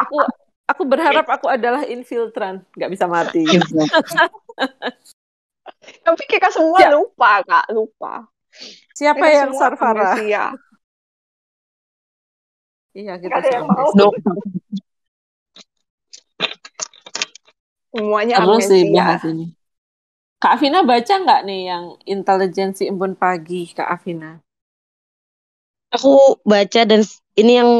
[0.04, 0.20] aku
[0.68, 3.48] aku berharap aku adalah infiltran, nggak bisa mati.
[6.08, 6.92] tapi kita semua Siap.
[6.92, 8.28] lupa kak, lupa.
[8.96, 10.16] Siapa kita yang Sarfara?
[12.98, 13.76] Iya kita semua.
[17.92, 19.54] Semuanya Kamu sih bahas ini.
[20.38, 24.38] Kak Afina baca nggak nih yang intelijensi embun pagi, Kak Afina?
[25.90, 27.02] Aku baca dan
[27.34, 27.72] ini yang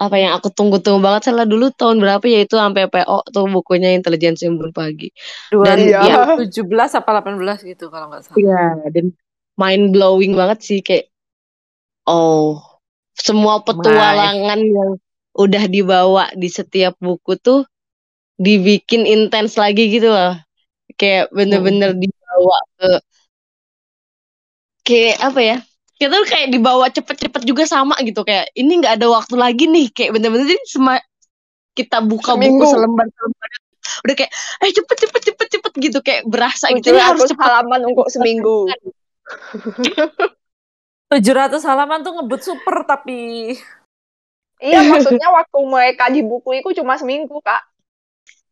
[0.00, 3.94] apa yang aku tunggu-tunggu banget salah dulu tahun berapa ya itu sampai PO tuh bukunya
[3.94, 5.14] intelijensi embun pagi.
[5.52, 6.00] Dan iya.
[6.34, 6.66] yang 17
[6.98, 8.38] apa 18 gitu kalau nggak salah.
[8.40, 9.06] Iya, dan
[9.60, 11.12] mind blowing banget sih kayak
[12.08, 12.58] oh
[13.12, 14.72] semua petualangan My.
[14.74, 14.90] yang
[15.36, 17.68] udah dibawa di setiap buku tuh
[18.40, 20.40] dibikin intens lagi gitu loh.
[20.96, 22.00] Kayak bener-bener hmm.
[22.00, 22.90] dibawa ke
[24.88, 25.56] kayak apa ya?
[26.00, 28.24] Kita tuh kayak dibawa cepet-cepet juga sama gitu.
[28.24, 29.92] Kayak ini nggak ada waktu lagi nih.
[29.92, 30.96] Kayak bener-bener ini semua
[31.76, 32.64] kita buka Seminggu.
[32.64, 33.48] buku selembar selembar
[33.90, 34.32] udah kayak
[34.64, 35.98] eh cepet cepet cepet cepet gitu.
[36.00, 36.96] Kayak berasa gitu.
[36.96, 38.72] Ya harus cepet halaman untuk seminggu.
[41.10, 43.50] tujuh ratus halaman tuh ngebut super tapi
[44.62, 47.66] iya maksudnya waktu mereka di buku itu cuma seminggu kak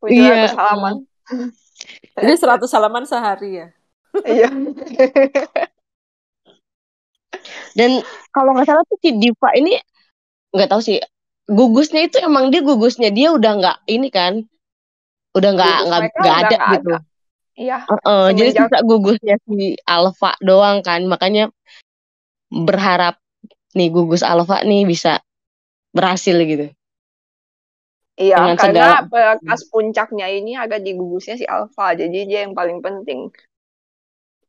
[0.07, 0.55] iya.
[0.55, 1.03] halaman.
[2.19, 3.69] Jadi seratus halaman sehari ya?
[4.23, 4.51] Iya.
[7.79, 8.03] Dan
[8.35, 9.79] kalau nggak salah tuh si Diva ini
[10.55, 10.99] nggak tahu sih
[11.49, 14.45] gugusnya itu emang dia gugusnya dia udah nggak ini kan
[15.37, 16.91] udah nggak nggak nggak ada gak gitu.
[17.57, 17.79] iya.
[17.87, 21.53] Uh, uh, jadi sisa gugusnya si Alfa doang kan makanya
[22.49, 23.21] berharap
[23.77, 25.21] nih gugus Alfa nih bisa
[25.93, 26.73] berhasil gitu
[28.19, 32.83] iya Dengan karena bekas puncaknya ini agak di gugusnya si Alfa jadi dia yang paling
[32.83, 33.31] penting.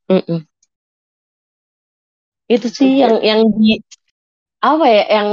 [0.10, 0.40] Mm -mm.
[2.50, 3.78] itu sih yang yang di
[4.58, 5.30] apa ya yang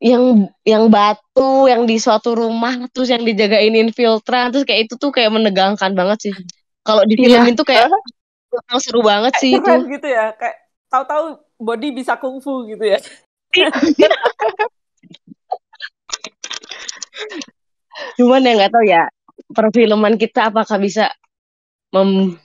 [0.00, 0.24] yang
[0.64, 5.28] yang batu yang di suatu rumah terus yang dijagain infiltran terus kayak itu tuh kayak
[5.28, 6.34] menegangkan banget sih.
[6.88, 7.52] Kalau di film iya.
[7.52, 7.92] itu kayak
[8.84, 9.72] seru banget sih itu.
[9.92, 10.56] gitu ya kayak
[10.88, 12.98] tahu-tahu body bisa kungfu gitu ya
[18.20, 19.02] cuman ya nggak tahu ya
[19.54, 21.10] perfilman kita apakah bisa
[21.94, 22.36] mem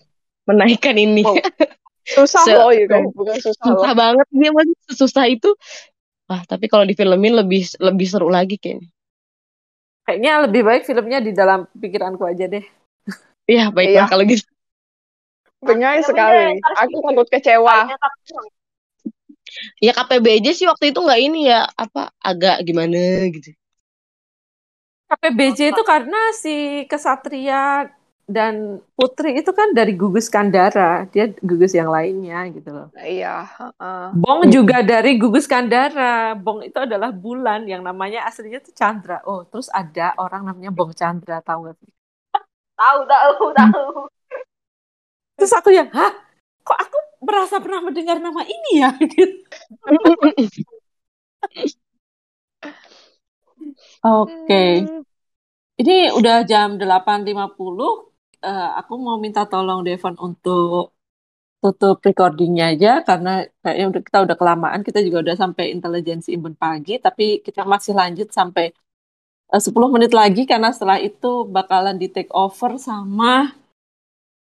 [0.50, 1.36] menaikkan ini oh,
[2.16, 5.52] susah loh ya kan bukan susah, susah banget dia masih susah itu
[6.24, 8.88] Wah, tapi kalau di filmin lebih lebih seru lagi kayaknya.
[10.08, 12.64] Kayaknya lebih baik filmnya di dalam pikiranku aja deh.
[13.48, 14.12] Iya, baiklah iya.
[14.12, 14.48] kalau gitu.
[15.64, 16.60] Benar sekali.
[16.60, 17.92] Aku takut kecewa.
[19.84, 23.52] Ya KPBJ sih waktu itu nggak ini ya apa agak gimana gitu.
[25.14, 27.86] KPBJ itu karena si kesatria
[28.24, 32.88] dan Putri itu kan dari gugus Kandara, dia gugus yang lainnya gitu loh.
[32.98, 33.46] Iya.
[33.78, 34.10] Uh.
[34.18, 36.34] Bong juga dari gugus Kandara.
[36.34, 39.22] Bong itu adalah bulan yang namanya aslinya itu Chandra.
[39.28, 41.92] Oh, terus ada orang namanya Bong Chandra, tahu nggak sih?
[42.74, 43.86] Tahu, tahu, tahu.
[45.38, 46.14] Terus aku ya, hah?
[46.64, 48.90] Kok aku merasa pernah mendengar nama ini ya?
[54.04, 54.32] Oke.
[54.46, 54.72] Okay.
[54.84, 55.04] Hmm.
[55.74, 58.14] Ini udah jam 8.50
[58.44, 60.94] uh, aku mau minta tolong Devon untuk
[61.64, 66.60] tutup recordingnya aja karena kayaknya udah kita udah kelamaan kita juga udah sampai intelijensi imbun
[66.60, 68.76] pagi tapi kita masih lanjut sampai
[69.50, 73.56] eh, uh, 10 menit lagi karena setelah itu bakalan di take over sama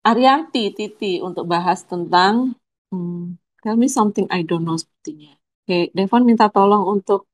[0.01, 2.57] Arianti Titi untuk bahas tentang
[2.89, 5.37] hmm, tell me something I don't know sepertinya.
[5.37, 7.30] Oke, okay, Devon minta tolong untuk